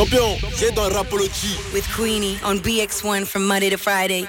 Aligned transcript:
Champion, 0.00 0.38
j'ai 0.56 0.70
dans 0.70 0.88
Rapology. 0.88 1.58
With 1.74 1.86
Queenie 1.94 2.38
on 2.42 2.54
BX1 2.54 3.26
from 3.26 3.44
Monday 3.44 3.68
to 3.68 3.76
Friday. 3.76 4.26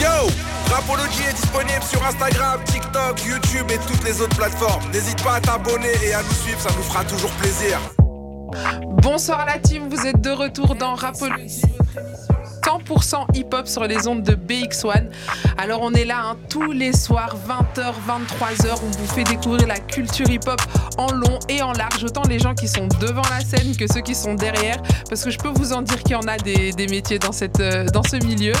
Yo 0.00 0.26
Rapology 0.68 1.22
est 1.22 1.34
disponible 1.34 1.84
sur 1.88 2.04
Instagram, 2.04 2.60
TikTok, 2.64 3.24
YouTube 3.24 3.70
et 3.70 3.78
toutes 3.86 4.02
les 4.02 4.20
autres 4.20 4.36
plateformes. 4.36 4.82
N'hésite 4.90 5.22
pas 5.22 5.34
à 5.34 5.40
t'abonner 5.40 5.92
et 6.04 6.14
à 6.14 6.22
nous 6.24 6.32
suivre, 6.32 6.60
ça 6.60 6.70
nous 6.76 6.82
fera 6.82 7.04
toujours 7.04 7.30
plaisir. 7.34 7.78
Bonsoir 9.02 9.46
la 9.46 9.60
team, 9.60 9.88
vous 9.88 10.04
êtes 10.04 10.20
de 10.20 10.30
retour 10.30 10.74
dans 10.74 10.96
Rapology. 10.96 11.62
100% 12.86 13.26
hip-hop 13.34 13.66
sur 13.66 13.84
les 13.84 14.06
ondes 14.06 14.22
de 14.22 14.34
BX1. 14.34 15.06
Alors 15.58 15.80
on 15.82 15.92
est 15.92 16.04
là 16.04 16.20
hein, 16.30 16.36
tous 16.48 16.72
les 16.72 16.92
soirs, 16.92 17.36
20h, 17.48 17.92
23h, 18.06 18.78
on 18.82 18.90
vous 18.90 19.06
fait 19.06 19.24
découvrir 19.24 19.66
la 19.66 19.78
culture 19.78 20.28
hip-hop 20.28 20.60
en 20.98 21.12
long 21.12 21.38
et 21.48 21.62
en 21.62 21.72
large, 21.72 22.04
autant 22.04 22.22
les 22.28 22.38
gens 22.38 22.54
qui 22.54 22.68
sont 22.68 22.88
devant 23.00 23.22
la 23.30 23.40
scène 23.40 23.76
que 23.76 23.92
ceux 23.92 24.00
qui 24.00 24.14
sont 24.14 24.34
derrière, 24.34 24.80
parce 25.08 25.22
que 25.22 25.30
je 25.30 25.38
peux 25.38 25.48
vous 25.48 25.72
en 25.72 25.82
dire 25.82 26.02
qu'il 26.02 26.12
y 26.12 26.14
en 26.14 26.28
a 26.28 26.36
des, 26.36 26.72
métiers 26.88 27.18
euh, 27.60 27.86
dans 27.86 28.02
ce 28.02 28.24
milieu. 28.24 28.52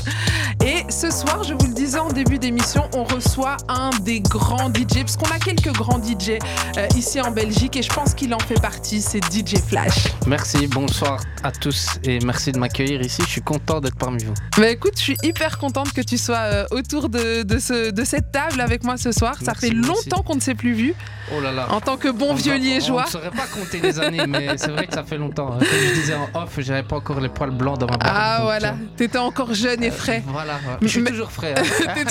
Et 0.64 0.84
ce 0.90 1.10
soir, 1.10 1.44
je 1.44 1.54
vous 1.54 1.66
le 1.66 1.74
disais 1.74 1.98
en 1.98 2.08
début 2.08 2.38
d'émission, 2.38 2.88
on 2.94 3.04
reçoit 3.04 3.56
un 3.68 3.90
des 4.00 4.20
grands 4.20 4.68
DJ, 4.68 5.00
parce 5.00 5.16
qu'on 5.16 5.30
a 5.30 5.38
quelques 5.38 5.72
grands 5.72 6.02
DJ 6.02 6.38
euh, 6.76 6.86
ici 6.96 7.20
en 7.20 7.30
Belgique, 7.30 7.76
et 7.76 7.82
je 7.82 7.92
pense 7.92 8.14
qu'il 8.14 8.34
en 8.34 8.38
fait 8.38 8.60
partie, 8.60 9.00
c'est 9.00 9.20
DJ 9.24 9.56
Flash. 9.66 10.08
Merci, 10.26 10.66
bonsoir 10.66 11.20
à 11.42 11.52
tous 11.52 11.98
et 12.02 12.18
merci 12.20 12.52
de 12.52 12.58
m'accueillir 12.58 13.00
ici. 13.00 13.22
Je 13.24 13.30
suis 13.30 13.42
content 13.42 13.80
d'être 13.80 13.96
parmi 13.96 14.15
vous. 14.24 14.34
Bah 14.58 14.68
écoute, 14.70 14.92
je 14.96 15.02
suis 15.02 15.16
hyper 15.22 15.58
contente 15.58 15.92
que 15.92 16.00
tu 16.00 16.16
sois 16.18 16.36
euh, 16.38 16.64
autour 16.70 17.08
de, 17.08 17.42
de, 17.42 17.58
ce, 17.58 17.90
de 17.90 18.04
cette 18.04 18.32
table 18.32 18.60
avec 18.60 18.84
moi 18.84 18.96
ce 18.96 19.12
soir. 19.12 19.34
Ça 19.42 19.54
fait 19.54 19.70
longtemps 19.70 20.22
qu'on 20.22 20.34
ne 20.36 20.40
s'est 20.40 20.54
plus 20.54 20.72
vu 20.72 20.94
Oh 21.36 21.40
là 21.40 21.50
là. 21.52 21.66
en 21.70 21.80
tant 21.80 21.96
que 21.96 22.08
bon 22.08 22.28
On 22.30 22.34
vieux 22.34 22.52
va- 22.52 22.58
liégeois. 22.58 23.02
On 23.02 23.06
ne 23.06 23.10
saurait 23.10 23.30
pas 23.30 23.46
compter 23.52 23.80
les 23.80 23.98
années, 23.98 24.26
mais 24.28 24.56
c'est 24.56 24.70
vrai 24.70 24.86
que 24.86 24.94
ça 24.94 25.02
fait 25.04 25.18
longtemps. 25.18 25.58
Comme 25.58 25.66
je 25.68 25.94
disais 25.94 26.14
en 26.14 26.28
off, 26.42 26.54
j'avais 26.58 26.82
pas 26.84 26.96
encore 26.96 27.20
les 27.20 27.28
poils 27.28 27.50
blancs 27.50 27.78
dans 27.78 27.86
ma 27.86 27.96
barbe. 27.96 28.12
Ah 28.16 28.36
donc, 28.38 28.44
voilà, 28.46 28.68
euh, 28.70 28.86
t'étais 28.96 29.18
encore 29.18 29.52
jeune 29.52 29.82
et 29.82 29.90
frais. 29.90 30.22
Voilà, 30.26 30.54
ouais. 30.54 30.76
je 30.82 30.86
suis 30.88 31.00
Mais- 31.02 31.10
toujours 31.10 31.32
frais. 31.32 31.54
hein. 31.56 31.62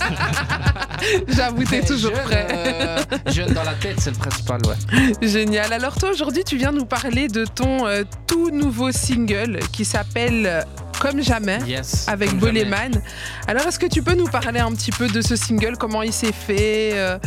J'avoue, 1.28 1.64
t'es 1.64 1.80
toujours 1.82 2.14
jeune, 2.14 2.24
prêt. 2.24 2.46
euh, 2.50 2.98
jeune 3.26 3.52
dans 3.52 3.62
la 3.62 3.72
tête, 3.74 3.96
c'est 4.00 4.10
le 4.10 4.16
principal, 4.16 4.60
ouais. 4.66 5.12
Génial. 5.26 5.72
Alors 5.72 5.96
toi 5.96 6.10
aujourd'hui, 6.10 6.44
tu 6.44 6.56
viens 6.56 6.72
nous 6.72 6.84
parler 6.84 7.28
de 7.28 7.44
ton 7.44 7.86
euh, 7.86 8.02
tout 8.26 8.50
nouveau 8.50 8.92
single 8.92 9.60
qui 9.72 9.84
s'appelle 9.84 10.46
euh, 10.46 10.62
Comme 11.00 11.22
jamais. 11.22 11.58
Yes. 11.66 12.06
Avec. 12.08 12.38
Boleman. 12.38 13.00
Alors, 13.48 13.66
est-ce 13.66 13.78
que 13.78 13.86
tu 13.86 14.02
peux 14.02 14.14
nous 14.14 14.26
parler 14.26 14.60
un 14.60 14.70
petit 14.72 14.90
peu 14.90 15.08
de 15.08 15.22
ce 15.22 15.34
single, 15.34 15.76
comment 15.78 16.02
il 16.02 16.12
s'est 16.12 16.30
fait 16.30 16.90
euh, 16.92 17.18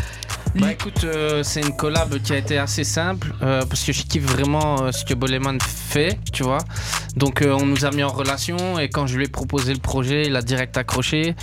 Bah 0.53 0.71
écoute, 0.71 1.03
euh, 1.03 1.41
c'est 1.41 1.61
une 1.61 1.75
collab 1.75 2.21
qui 2.21 2.33
a 2.33 2.37
été 2.37 2.59
assez 2.59 2.83
simple 2.83 3.33
euh, 3.41 3.65
parce 3.65 3.83
que 3.83 3.91
je 3.91 4.03
kiffe 4.03 4.25
vraiment 4.25 4.91
ce 4.91 5.03
que 5.03 5.15
Boleman 5.15 5.57
fait, 5.59 6.19
tu 6.31 6.43
vois. 6.43 6.59
Donc 7.15 7.43
on 7.43 7.65
nous 7.65 7.83
a 7.83 7.89
mis 7.89 8.03
en 8.03 8.09
relation 8.09 8.77
et 8.77 8.89
quand 8.89 9.07
je 9.07 9.17
lui 9.17 9.25
ai 9.25 9.27
proposé 9.27 9.73
le 9.73 9.79
projet, 9.79 10.27
il 10.27 10.35
a 10.35 10.43
direct 10.43 10.77
accroché. 10.77 11.35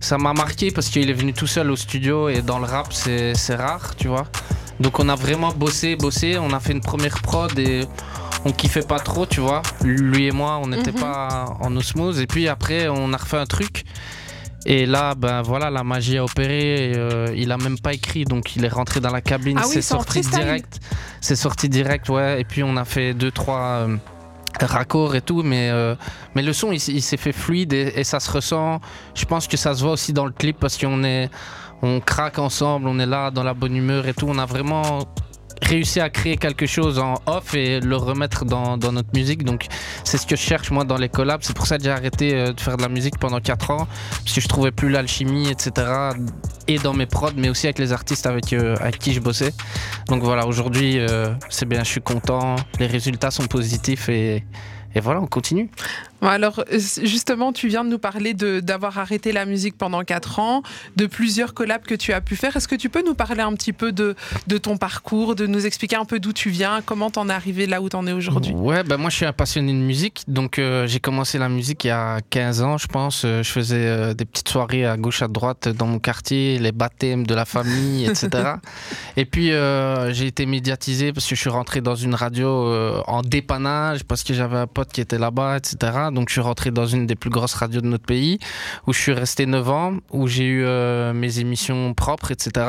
Ça 0.00 0.18
m'a 0.18 0.32
marqué 0.32 0.72
parce 0.72 0.88
qu'il 0.88 1.08
est 1.08 1.14
venu 1.14 1.32
tout 1.32 1.46
seul 1.46 1.70
au 1.70 1.76
studio 1.76 2.28
et 2.28 2.42
dans 2.42 2.58
le 2.58 2.66
rap 2.66 2.92
c'est 2.92 3.34
c'est 3.34 3.54
rare, 3.54 3.94
tu 3.96 4.08
vois. 4.08 4.26
Donc 4.80 4.98
on 4.98 5.08
a 5.08 5.14
vraiment 5.14 5.52
bossé, 5.52 5.96
bossé, 5.96 6.36
on 6.36 6.52
a 6.52 6.60
fait 6.60 6.72
une 6.72 6.82
première 6.82 7.22
prod 7.22 7.56
et 7.58 7.86
on 8.46 8.52
kiffait 8.52 8.82
pas 8.86 8.98
trop, 9.00 9.26
tu 9.26 9.40
vois. 9.40 9.62
Lui 9.84 10.26
et 10.26 10.30
moi, 10.30 10.58
on 10.62 10.68
n'était 10.68 10.92
Mhm. 10.92 11.00
pas 11.00 11.56
en 11.60 11.74
osmose 11.76 12.20
et 12.20 12.26
puis 12.26 12.46
après 12.48 12.88
on 12.88 13.12
a 13.12 13.16
refait 13.16 13.38
un 13.38 13.46
truc. 13.46 13.84
Et 14.68 14.84
là, 14.84 15.14
ben 15.14 15.42
voilà, 15.42 15.70
la 15.70 15.84
magie 15.84 16.18
a 16.18 16.24
opéré. 16.24 16.90
et, 16.90 16.96
euh, 16.96 17.28
il 17.36 17.52
a 17.52 17.56
même 17.56 17.78
pas 17.78 17.92
écrit, 17.92 18.24
donc 18.24 18.56
il 18.56 18.64
est 18.64 18.68
rentré 18.80 18.98
dans 19.00 19.12
la 19.12 19.20
cabine. 19.20 19.58
Ah 19.60 19.66
oui, 19.66 19.74
c'est 19.74 19.82
sorti 19.82 20.20
direct. 20.22 20.80
C'est 21.20 21.36
sorti 21.36 21.68
direct, 21.68 22.08
ouais. 22.08 22.40
Et 22.40 22.44
puis 22.44 22.62
on 22.64 22.76
a 22.76 22.84
fait 22.84 23.14
deux, 23.14 23.30
trois 23.30 23.86
euh, 23.86 23.96
raccords 24.60 25.14
et 25.14 25.20
tout, 25.20 25.42
mais 25.44 25.70
euh, 25.70 25.94
mais 26.34 26.42
le 26.42 26.52
son, 26.52 26.72
il 26.72 26.80
s'est 26.80 27.16
fait 27.16 27.32
fluide 27.32 27.72
et, 27.72 27.92
et 27.96 28.04
ça 28.04 28.18
se 28.20 28.30
ressent. 28.30 28.80
Je 29.14 29.24
pense 29.24 29.46
que 29.46 29.56
ça 29.56 29.74
se 29.74 29.82
voit 29.82 29.92
aussi 29.92 30.12
dans 30.12 30.24
le 30.26 30.32
clip 30.32 30.56
parce 30.58 30.76
qu'on 30.78 31.04
est, 31.04 31.30
on 31.82 32.00
craque 32.00 32.38
ensemble, 32.40 32.88
on 32.88 32.98
est 32.98 33.06
là 33.06 33.30
dans 33.30 33.44
la 33.44 33.54
bonne 33.54 33.76
humeur 33.76 34.08
et 34.08 34.14
tout. 34.14 34.26
On 34.28 34.38
a 34.38 34.46
vraiment 34.46 35.04
réussi 35.62 36.00
à 36.00 36.10
créer 36.10 36.36
quelque 36.36 36.66
chose 36.66 36.98
en 36.98 37.14
off 37.26 37.54
et 37.54 37.80
le 37.80 37.96
remettre 37.96 38.44
dans, 38.44 38.76
dans 38.76 38.92
notre 38.92 39.10
musique. 39.14 39.44
Donc 39.44 39.66
c'est 40.04 40.18
ce 40.18 40.26
que 40.26 40.36
je 40.36 40.40
cherche 40.40 40.70
moi 40.70 40.84
dans 40.84 40.96
les 40.96 41.08
collabs. 41.08 41.40
C'est 41.42 41.56
pour 41.56 41.66
ça 41.66 41.78
que 41.78 41.84
j'ai 41.84 41.90
arrêté 41.90 42.34
euh, 42.34 42.52
de 42.52 42.60
faire 42.60 42.76
de 42.76 42.82
la 42.82 42.88
musique 42.88 43.18
pendant 43.18 43.40
4 43.40 43.70
ans 43.70 43.88
parce 44.10 44.34
que 44.34 44.40
je 44.40 44.48
trouvais 44.48 44.70
plus 44.70 44.90
l'alchimie, 44.90 45.48
etc. 45.50 45.88
Et 46.68 46.78
dans 46.78 46.94
mes 46.94 47.06
prods, 47.06 47.30
mais 47.36 47.48
aussi 47.48 47.66
avec 47.66 47.78
les 47.78 47.92
artistes 47.92 48.26
avec, 48.26 48.52
euh, 48.52 48.76
qui 48.98 49.12
je 49.12 49.20
bossais. 49.20 49.52
Donc 50.08 50.22
voilà, 50.22 50.46
aujourd'hui 50.46 50.98
euh, 50.98 51.32
c'est 51.48 51.66
bien, 51.66 51.82
je 51.84 51.90
suis 51.90 52.00
content, 52.00 52.56
les 52.78 52.86
résultats 52.86 53.30
sont 53.30 53.46
positifs 53.46 54.08
et, 54.08 54.44
et 54.94 55.00
voilà, 55.00 55.20
on 55.20 55.26
continue. 55.26 55.70
Alors, 56.22 56.64
euh, 56.72 56.78
justement, 57.02 57.52
tu 57.52 57.68
viens 57.68 57.84
de 57.84 57.90
nous 57.90 57.98
parler 57.98 58.34
d'avoir 58.34 58.98
arrêté 58.98 59.32
la 59.32 59.46
musique 59.46 59.76
pendant 59.76 60.02
4 60.02 60.38
ans, 60.38 60.62
de 60.96 61.06
plusieurs 61.06 61.54
collabs 61.54 61.82
que 61.82 61.94
tu 61.94 62.12
as 62.12 62.20
pu 62.20 62.36
faire. 62.36 62.56
Est-ce 62.56 62.68
que 62.68 62.74
tu 62.74 62.88
peux 62.88 63.02
nous 63.04 63.14
parler 63.14 63.42
un 63.42 63.52
petit 63.54 63.72
peu 63.72 63.92
de, 63.92 64.14
de 64.46 64.58
ton 64.58 64.76
parcours, 64.76 65.34
de 65.34 65.46
nous 65.46 65.66
expliquer 65.66 65.96
un 65.96 66.04
peu 66.04 66.18
d'où 66.18 66.32
tu 66.32 66.50
viens, 66.50 66.82
comment 66.84 67.10
t'en 67.10 67.28
es 67.28 67.32
arrivé 67.32 67.66
là 67.66 67.80
où 67.80 67.88
t'en 67.88 68.06
es 68.06 68.12
aujourd'hui? 68.12 68.52
Ouais, 68.54 68.82
bah 68.82 68.96
moi 68.96 69.10
je 69.10 69.16
suis 69.16 69.26
un 69.26 69.32
passionné 69.32 69.72
de 69.72 69.78
musique, 69.78 70.22
donc 70.28 70.58
euh, 70.58 70.86
j'ai 70.86 71.00
commencé 71.00 71.38
la 71.38 71.48
musique 71.48 71.84
il 71.84 71.88
y 71.88 71.90
a 71.90 72.20
15 72.30 72.62
ans, 72.62 72.78
je 72.78 72.86
pense. 72.86 73.22
Euh, 73.24 73.42
je 73.42 73.50
faisais 73.50 73.86
euh, 73.86 74.14
des 74.14 74.24
petites 74.24 74.48
soirées 74.48 74.86
à 74.86 74.96
gauche 74.96 75.22
à 75.22 75.28
droite 75.28 75.68
dans 75.68 75.86
mon 75.86 75.98
quartier, 75.98 76.58
les 76.58 76.72
baptêmes 76.72 77.26
de 77.26 77.34
la 77.34 77.44
famille, 77.44 78.06
etc. 78.06 78.54
Et 79.16 79.24
puis 79.24 79.52
euh, 79.52 80.12
j'ai 80.12 80.26
été 80.26 80.46
médiatisé 80.46 81.12
parce 81.12 81.26
que 81.26 81.34
je 81.34 81.40
suis 81.40 81.50
rentré 81.50 81.80
dans 81.80 81.94
une 81.94 82.14
radio 82.14 82.46
en 83.06 83.22
dépannage 83.22 84.04
parce 84.04 84.22
que 84.22 84.34
j'avais 84.34 84.56
un 84.56 84.66
pote 84.66 84.92
qui 84.92 85.00
était 85.00 85.18
là-bas, 85.18 85.58
etc. 85.58 86.05
Donc 86.12 86.28
je 86.28 86.34
suis 86.34 86.40
rentré 86.40 86.70
dans 86.70 86.86
une 86.86 87.06
des 87.06 87.16
plus 87.16 87.30
grosses 87.30 87.54
radios 87.54 87.80
de 87.80 87.86
notre 87.86 88.04
pays 88.04 88.38
où 88.86 88.92
je 88.92 89.00
suis 89.00 89.12
resté 89.12 89.46
9 89.46 89.70
ans, 89.70 89.94
où 90.10 90.26
j'ai 90.26 90.44
eu 90.44 90.64
euh, 90.64 91.12
mes 91.12 91.38
émissions 91.38 91.94
propres, 91.94 92.32
etc. 92.32 92.66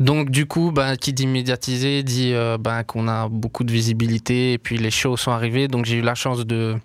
Donc 0.00 0.30
du 0.30 0.46
coup, 0.46 0.72
ben, 0.72 0.96
qui 0.96 1.12
dit 1.12 1.26
médiatisé 1.26 2.02
dit 2.02 2.34
ben, 2.60 2.82
qu'on 2.82 3.06
a 3.08 3.28
beaucoup 3.28 3.64
de 3.64 3.72
visibilité 3.72 4.52
et 4.52 4.58
puis 4.58 4.76
les 4.76 4.90
shows 4.90 5.16
sont 5.16 5.30
arrivés. 5.30 5.68
Donc 5.68 5.84
j'ai 5.84 5.96
eu 5.96 6.02
la 6.02 6.14
chance 6.14 6.44
de, 6.44 6.76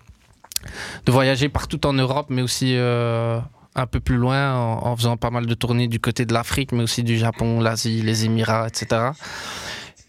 de 1.05 1.11
voyager 1.11 1.49
partout 1.49 1.85
en 1.85 1.93
Europe, 1.93 2.27
mais 2.29 2.41
aussi 2.41 2.75
euh, 2.75 3.39
un 3.75 3.87
peu 3.87 3.99
plus 3.99 4.17
loin 4.17 4.55
en 4.55 4.95
faisant 4.95 5.17
pas 5.17 5.29
mal 5.29 5.45
de 5.45 5.53
tournées 5.53 5.87
du 5.87 5.99
côté 5.99 6.25
de 6.25 6.33
l'Afrique, 6.33 6.71
mais 6.71 6.83
aussi 6.83 7.03
du 7.03 7.17
Japon, 7.17 7.61
l'Asie, 7.61 8.01
les 8.01 8.25
Émirats, 8.25 8.67
etc. 8.67 9.11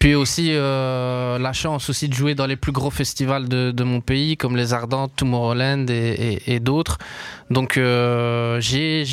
Puis 0.01 0.15
aussi 0.15 0.47
euh, 0.55 1.37
la 1.37 1.53
chance 1.53 1.87
aussi 1.91 2.09
de 2.09 2.15
jouer 2.15 2.33
dans 2.33 2.47
les 2.47 2.55
plus 2.55 2.71
gros 2.71 2.89
festivals 2.89 3.47
de, 3.47 3.69
de 3.69 3.83
mon 3.83 4.01
pays, 4.01 4.35
comme 4.35 4.57
les 4.57 4.73
Ardentes, 4.73 5.11
Tomorrowland 5.15 5.85
et, 5.91 6.39
et- 6.47 6.55
et 6.55 6.59
d'autres. 6.59 6.97
Donc 7.51 7.77
euh, 7.77 8.59
j'ai 8.59 9.05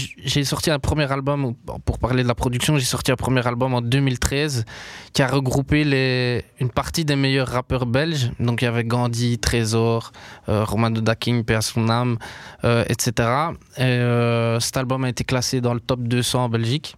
sorti 0.45 0.71
un 0.71 0.79
premier 0.79 1.13
album, 1.13 1.45
ou- 1.45 1.57
pour 1.85 1.99
parler 1.99 2.23
de 2.23 2.29
la 2.29 2.35
production, 2.35 2.79
j'ai 2.79 2.87
sorti 2.87 3.13
un 3.13 3.17
premier 3.17 3.47
album 3.47 3.75
en 3.75 3.83
2013 3.83 4.65
qui 5.13 5.21
a 5.21 5.27
regroupé 5.27 5.85
les, 5.85 6.43
une 6.59 6.71
partie 6.71 7.05
des 7.05 7.17
meilleurs 7.17 7.49
rappeurs 7.49 7.85
belges. 7.85 8.31
Donc 8.41 8.63
il 8.63 8.65
y 8.65 8.69
avait 8.69 8.85
Gandhi, 8.85 9.39
Trésor, 9.39 10.13
euh, 10.49 10.65
Romano 10.65 11.03
Daking, 11.03 11.45
paix 11.45 11.57
à 11.57 11.61
son 11.61 11.91
âme, 11.91 12.17
euh, 12.65 12.83
etc. 12.89 13.29
Et, 13.77 13.83
euh, 13.83 14.59
cet 14.59 14.79
album 14.79 15.05
a 15.05 15.11
été 15.11 15.23
classé 15.23 15.61
dans 15.61 15.75
le 15.75 15.81
top 15.81 16.01
200 16.01 16.45
en 16.45 16.49
Belgique. 16.49 16.97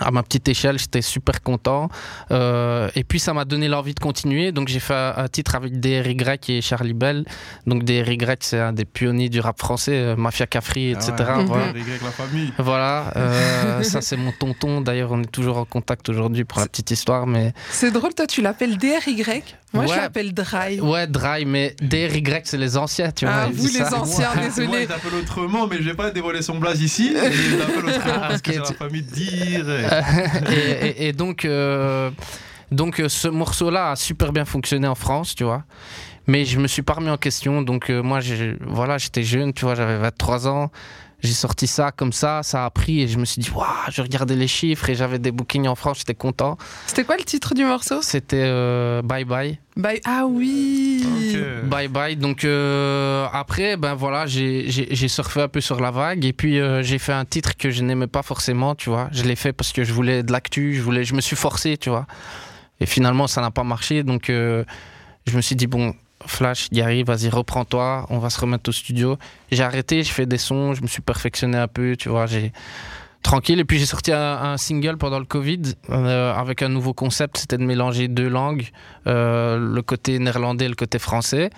À 0.00 0.10
ma 0.10 0.22
petite 0.22 0.48
échelle, 0.48 0.78
j'étais 0.78 1.02
super 1.02 1.42
content. 1.42 1.88
Euh, 2.30 2.88
et 2.94 3.04
puis 3.04 3.18
ça 3.18 3.32
m'a 3.32 3.44
donné 3.44 3.68
l'envie 3.68 3.94
de 3.94 4.00
continuer. 4.00 4.52
Donc 4.52 4.68
j'ai 4.68 4.80
fait 4.80 4.94
un, 4.94 5.28
titre 5.28 5.54
avec 5.54 5.80
DRY 5.80 6.16
et 6.48 6.60
Charlie 6.60 6.92
Bell. 6.92 7.24
Donc 7.66 7.84
DRY, 7.84 8.18
c'est 8.40 8.60
un 8.60 8.72
des 8.72 8.84
pionniers 8.84 9.28
du 9.28 9.40
rap 9.40 9.58
français, 9.58 9.94
euh, 9.94 10.16
Mafia 10.16 10.46
Cafri, 10.46 10.90
etc. 10.90 11.12
Ah 11.18 11.38
ouais, 11.38 11.44
Voilà. 11.44 11.66
Y, 11.68 12.02
la 12.02 12.10
famille. 12.10 12.52
Voilà, 12.58 13.12
euh, 13.16 13.82
ça 13.82 14.00
c'est 14.00 14.16
mon 14.16 14.32
tonton. 14.32 14.80
D'ailleurs, 14.80 15.12
on 15.12 15.22
est 15.22 15.30
toujours 15.30 15.58
en 15.58 15.64
contact 15.64 16.08
aujourd'hui 16.08 16.44
pour 16.44 16.60
la 16.60 16.66
petite 16.66 16.90
histoire. 16.90 17.26
Mais 17.26 17.52
C'est 17.70 17.90
drôle, 17.90 18.14
toi, 18.14 18.26
tu 18.26 18.42
l'appelles 18.42 18.76
DRY. 18.76 19.22
Moi, 19.72 19.86
je 19.86 19.94
l'appelle 19.94 20.32
Dry. 20.32 20.80
ouais, 20.80 21.06
Dry, 21.06 21.44
mais 21.44 21.74
DRY, 21.80 22.22
c'est 22.44 22.56
les 22.56 22.76
anciens, 22.76 23.10
tu 23.10 23.26
vois. 23.26 23.34
Ah, 23.34 23.48
vous, 23.52 23.66
les 23.66 23.72
ça. 23.72 24.00
anciens, 24.00 24.34
Moi, 24.34 24.44
désolé. 24.44 24.66
Moi, 24.68 24.78
je 24.82 24.88
l'appelle 24.88 25.14
autrement, 25.20 25.66
mais 25.66 25.76
je 25.78 25.82
vais 25.82 25.94
pas 25.94 26.10
dévoiler 26.10 26.42
son 26.42 26.58
blaze 26.58 26.80
ici. 26.80 27.14
Je 27.14 27.56
l'appelle 27.56 27.84
autrement 27.84 28.20
parce 28.20 28.42
que 28.42 28.52
c'est 28.52 28.58
la 28.58 28.64
famille 28.64 29.02
de 29.02 29.10
dire. 29.10 29.64
et, 30.98 31.12
donc, 31.12 31.44
euh, 31.44 32.10
donc 32.70 33.00
euh, 33.00 33.08
ce 33.08 33.28
morceau-là 33.28 33.92
a 33.92 33.96
super 33.96 34.32
bien 34.32 34.44
fonctionné 34.44 34.86
en 34.86 34.94
France, 34.94 35.34
tu 35.34 35.44
vois. 35.44 35.64
Mais 36.26 36.44
je 36.44 36.58
me 36.58 36.66
suis 36.66 36.82
pas 36.82 36.94
remis 36.94 37.10
en 37.10 37.16
question. 37.16 37.62
Donc 37.62 37.90
euh, 37.90 38.02
moi, 38.02 38.20
j'ai- 38.20 38.56
voilà, 38.60 38.98
j'étais 38.98 39.22
jeune, 39.22 39.52
tu 39.52 39.64
vois, 39.64 39.74
j'avais 39.74 39.96
23 39.98 40.48
ans. 40.48 40.70
J'ai 41.26 41.32
sorti 41.32 41.66
ça 41.66 41.90
comme 41.90 42.12
ça, 42.12 42.42
ça 42.44 42.64
a 42.64 42.70
pris 42.70 43.02
et 43.02 43.08
je 43.08 43.18
me 43.18 43.24
suis 43.24 43.42
dit, 43.42 43.50
waouh, 43.50 43.66
je 43.90 44.00
regardais 44.00 44.36
les 44.36 44.46
chiffres 44.46 44.88
et 44.88 44.94
j'avais 44.94 45.18
des 45.18 45.32
bookings 45.32 45.66
en 45.66 45.74
France, 45.74 45.98
j'étais 45.98 46.14
content. 46.14 46.56
C'était 46.86 47.02
quoi 47.02 47.16
le 47.16 47.24
titre 47.24 47.52
du 47.54 47.64
morceau? 47.64 48.00
C'était 48.00 48.44
euh, 48.44 49.02
Bye 49.02 49.24
Bye. 49.24 49.58
Bye. 49.76 50.00
Ah 50.04 50.24
oui. 50.26 51.04
Bye 51.64 51.88
bye. 51.88 52.16
Donc 52.16 52.44
euh, 52.44 53.26
après, 53.32 53.76
ben 53.76 53.94
voilà, 53.94 54.26
j'ai 54.26 55.08
surfé 55.08 55.42
un 55.42 55.48
peu 55.48 55.60
sur 55.60 55.80
la 55.80 55.90
vague 55.90 56.24
et 56.24 56.32
puis 56.32 56.60
euh, 56.60 56.82
j'ai 56.82 56.98
fait 56.98 57.12
un 57.12 57.24
titre 57.24 57.56
que 57.56 57.70
je 57.70 57.82
n'aimais 57.82 58.06
pas 58.06 58.22
forcément, 58.22 58.74
tu 58.74 58.88
vois. 58.88 59.08
Je 59.12 59.24
l'ai 59.24 59.36
fait 59.36 59.52
parce 59.52 59.72
que 59.72 59.82
je 59.84 59.92
voulais 59.92 60.22
de 60.22 60.30
l'actu, 60.32 60.74
je 60.74 60.82
voulais, 60.82 61.04
je 61.04 61.14
me 61.14 61.20
suis 61.20 61.36
forcé, 61.36 61.76
tu 61.76 61.90
vois. 61.90 62.06
Et 62.80 62.86
finalement, 62.86 63.26
ça 63.26 63.40
n'a 63.40 63.50
pas 63.50 63.64
marché, 63.64 64.02
donc 64.02 64.30
euh, 64.30 64.64
je 65.26 65.36
me 65.36 65.42
suis 65.42 65.56
dit 65.56 65.66
bon, 65.66 65.94
Flash, 66.26 66.70
Gary, 66.70 67.02
vas-y, 67.02 67.28
reprends-toi, 67.28 68.06
on 68.10 68.18
va 68.18 68.30
se 68.30 68.40
remettre 68.40 68.68
au 68.68 68.72
studio. 68.72 69.18
J'ai 69.50 69.62
arrêté, 69.62 70.02
je 70.02 70.12
fais 70.12 70.26
des 70.26 70.38
sons, 70.38 70.74
je 70.74 70.82
me 70.82 70.86
suis 70.86 71.02
perfectionné 71.02 71.58
un 71.58 71.68
peu, 71.68 71.96
tu 71.96 72.08
vois, 72.08 72.26
j'ai 72.26 72.52
tranquille. 73.22 73.60
Et 73.60 73.64
puis 73.64 73.78
j'ai 73.78 73.86
sorti 73.86 74.12
un, 74.12 74.56
single 74.56 74.96
pendant 74.96 75.18
le 75.18 75.24
Covid 75.24 75.62
euh, 75.90 76.32
avec 76.34 76.62
un 76.62 76.68
nouveau 76.68 76.94
concept, 76.94 77.38
c'était 77.38 77.58
de 77.58 77.64
mélanger 77.64 78.08
deux 78.08 78.28
langues, 78.28 78.70
euh, 79.06 79.58
le 79.58 79.82
côté 79.82 80.18
néerlandais 80.18 80.66
et 80.66 80.68
le 80.68 80.74
côté 80.74 80.98
français. 80.98 81.50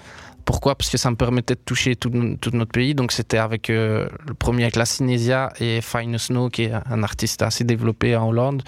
Pourquoi? 0.44 0.76
Parce 0.76 0.88
que 0.88 0.96
ça 0.96 1.10
me 1.10 1.16
permettait 1.16 1.56
de 1.56 1.60
toucher 1.60 1.94
tout, 1.94 2.08
notre 2.08 2.72
pays. 2.72 2.94
Donc 2.94 3.12
c'était 3.12 3.36
avec 3.36 3.68
euh, 3.68 4.08
le 4.26 4.32
premier 4.32 4.62
avec 4.62 4.76
la 4.76 4.86
Cinésia 4.86 5.52
et 5.60 5.80
Fine 5.82 6.16
Snow, 6.16 6.48
qui 6.48 6.62
est 6.62 6.72
un 6.72 7.02
artiste 7.02 7.42
assez 7.42 7.64
développé 7.64 8.16
en 8.16 8.28
Hollande. 8.28 8.62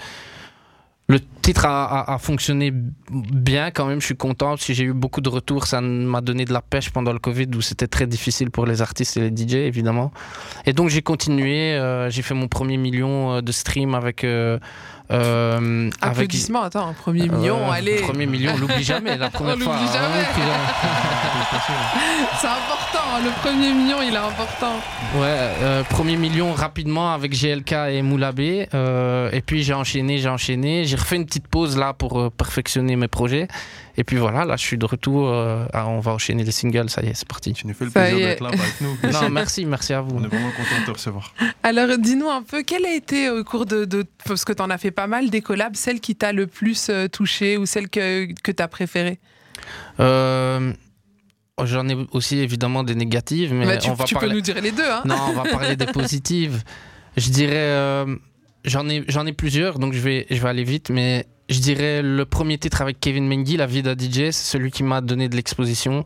Le 1.11 1.19
titre 1.41 1.65
a, 1.65 2.17
fonctionné 2.19 2.71
bien 2.71 3.69
quand 3.69 3.85
même, 3.85 3.99
je 3.99 4.05
suis 4.05 4.15
content 4.15 4.55
que 4.55 4.71
j'ai 4.71 4.85
eu 4.85 4.93
beaucoup 4.93 5.19
de 5.19 5.27
retours, 5.27 5.67
ça 5.67 5.81
m'a 5.81 6.21
donné 6.21 6.45
de 6.45 6.53
la 6.53 6.61
pêche 6.61 6.89
pendant 6.89 7.11
le 7.11 7.19
Covid 7.19 7.47
où 7.53 7.59
c'était 7.59 7.87
très 7.87 8.07
difficile 8.07 8.49
pour 8.49 8.65
les 8.65 8.81
artistes 8.81 9.17
et 9.17 9.29
les 9.29 9.35
DJ 9.35 9.55
évidemment. 9.55 10.13
Et 10.65 10.71
donc 10.71 10.87
j'ai 10.87 11.01
continué, 11.01 11.73
euh, 11.73 12.09
j'ai 12.09 12.21
fait 12.21 12.33
mon 12.33 12.47
premier 12.47 12.77
million 12.77 13.33
euh, 13.33 13.41
de 13.41 13.51
stream 13.51 13.93
avec... 13.93 14.23
euh, 14.23 14.57
euh, 15.11 15.89
avec 16.01 16.01
Applaudissements, 16.01 16.63
attends, 16.63 16.87
un 16.89 16.93
premier 16.93 17.27
million, 17.27 17.57
euh, 17.57 17.71
allez. 17.71 18.01
Premier 18.01 18.25
million, 18.25 18.53
on 18.55 18.59
l'oublie 18.59 18.83
jamais, 18.83 19.17
la 19.17 19.29
première 19.29 19.55
l'oublie 19.55 19.65
fois. 19.65 19.75
hein, 19.75 19.79
on 19.79 19.87
l'oublie 19.87 19.93
jamais. 19.93 20.25
C'est 22.39 22.47
important, 22.47 22.99
hein, 23.15 23.19
le 23.23 23.31
premier 23.41 23.73
million, 23.73 23.97
il 24.01 24.13
est 24.13 24.17
important. 24.17 24.73
Ouais, 25.15 25.27
euh, 25.61 25.83
premier 25.83 26.17
million 26.17 26.53
rapidement 26.53 27.13
avec 27.13 27.33
GLK 27.33 27.73
et 27.89 28.01
Moulabé. 28.01 28.67
euh, 28.73 29.29
et 29.31 29.41
puis 29.41 29.63
j'ai 29.63 29.73
enchaîné, 29.73 30.17
j'ai 30.17 30.29
enchaîné. 30.29 30.85
J'ai 30.85 30.95
refait 30.95 31.17
une 31.17 31.25
petite 31.25 31.47
pause 31.47 31.77
là 31.77 31.93
pour 31.93 32.19
euh, 32.19 32.29
perfectionner 32.29 32.95
mes 32.95 33.07
projets. 33.07 33.47
Et 33.97 34.03
puis 34.03 34.17
voilà, 34.17 34.45
là 34.45 34.55
je 34.55 34.61
suis 34.63 34.77
de 34.77 34.85
retour. 34.85 35.29
euh, 35.29 35.65
ah, 35.73 35.87
on 35.87 35.99
va 35.99 36.13
enchaîner 36.13 36.43
les 36.43 36.51
singles, 36.51 36.89
ça 36.89 37.01
y 37.03 37.07
est, 37.07 37.13
c'est 37.13 37.27
parti. 37.27 37.53
Tu 37.53 37.67
nous 37.67 37.73
fais 37.73 37.85
le 37.85 37.91
Ça 37.91 38.01
plaisir 38.01 38.17
d'être 38.27 38.41
là 38.41 38.49
avec 38.49 38.81
nous. 38.81 38.95
Non, 39.11 39.29
merci, 39.29 39.65
merci 39.65 39.93
à 39.93 40.01
vous. 40.01 40.15
On 40.15 40.23
est 40.23 40.27
vraiment 40.27 40.51
content 40.51 40.79
de 40.81 40.85
te 40.85 40.91
recevoir. 40.91 41.33
Alors, 41.63 41.97
dis-nous 41.97 42.29
un 42.29 42.41
peu, 42.43 42.63
quelle 42.63 42.85
a 42.85 42.93
été 42.93 43.29
au 43.29 43.43
cours 43.43 43.65
de. 43.65 43.85
de- 43.85 44.05
parce 44.25 44.45
que 44.45 44.53
tu 44.53 44.61
en 44.61 44.69
as 44.69 44.77
fait 44.77 44.91
pas 44.91 45.07
mal 45.07 45.29
des 45.29 45.41
collabs, 45.41 45.75
celle 45.75 45.99
qui 45.99 46.15
t'a 46.15 46.31
le 46.31 46.47
plus 46.47 46.87
euh, 46.89 47.07
touché 47.07 47.57
ou 47.57 47.65
celle 47.65 47.89
que, 47.89 48.27
que 48.41 48.51
tu 48.51 48.63
as 48.63 48.67
préférée? 48.67 49.19
Euh, 49.99 50.73
J'en 51.63 51.87
ai 51.89 51.95
aussi 52.11 52.39
évidemment 52.39 52.83
des 52.83 52.95
négatives, 52.95 53.53
mais 53.53 53.65
Bah, 53.65 53.77
tu 53.77 53.89
on 53.89 53.93
va 53.93 54.05
tu 54.05 54.15
parler. 54.15 54.29
peux 54.29 54.35
nous 54.35 54.41
dire 54.41 54.59
les 54.61 54.71
deux, 54.71 54.89
hein 54.89 55.01
Non, 55.05 55.15
on 55.29 55.33
va 55.33 55.43
parler 55.43 55.75
des 55.75 55.85
positives. 55.93 56.63
Je 57.17 57.29
dirais, 57.29 57.53
euh, 57.55 58.15
j'en 58.65 58.87
ai, 58.89 59.03
j'en 59.07 59.27
ai 59.27 59.33
plusieurs, 59.33 59.77
donc 59.77 59.93
je 59.93 59.99
vais, 59.99 60.25
je 60.31 60.41
vais 60.41 60.49
aller 60.49 60.63
vite, 60.63 60.89
mais 60.89 61.27
je 61.51 61.59
dirais 61.59 62.01
le 62.01 62.25
premier 62.25 62.57
titre 62.57 62.81
avec 62.81 62.99
Kevin 62.99 63.27
Mengi, 63.27 63.57
La 63.57 63.65
vie 63.65 63.83
d'un 63.83 63.93
DJ, 63.93 64.31
c'est 64.31 64.33
celui 64.33 64.71
qui 64.71 64.83
m'a 64.83 65.01
donné 65.01 65.27
de 65.27 65.35
l'exposition. 65.35 66.05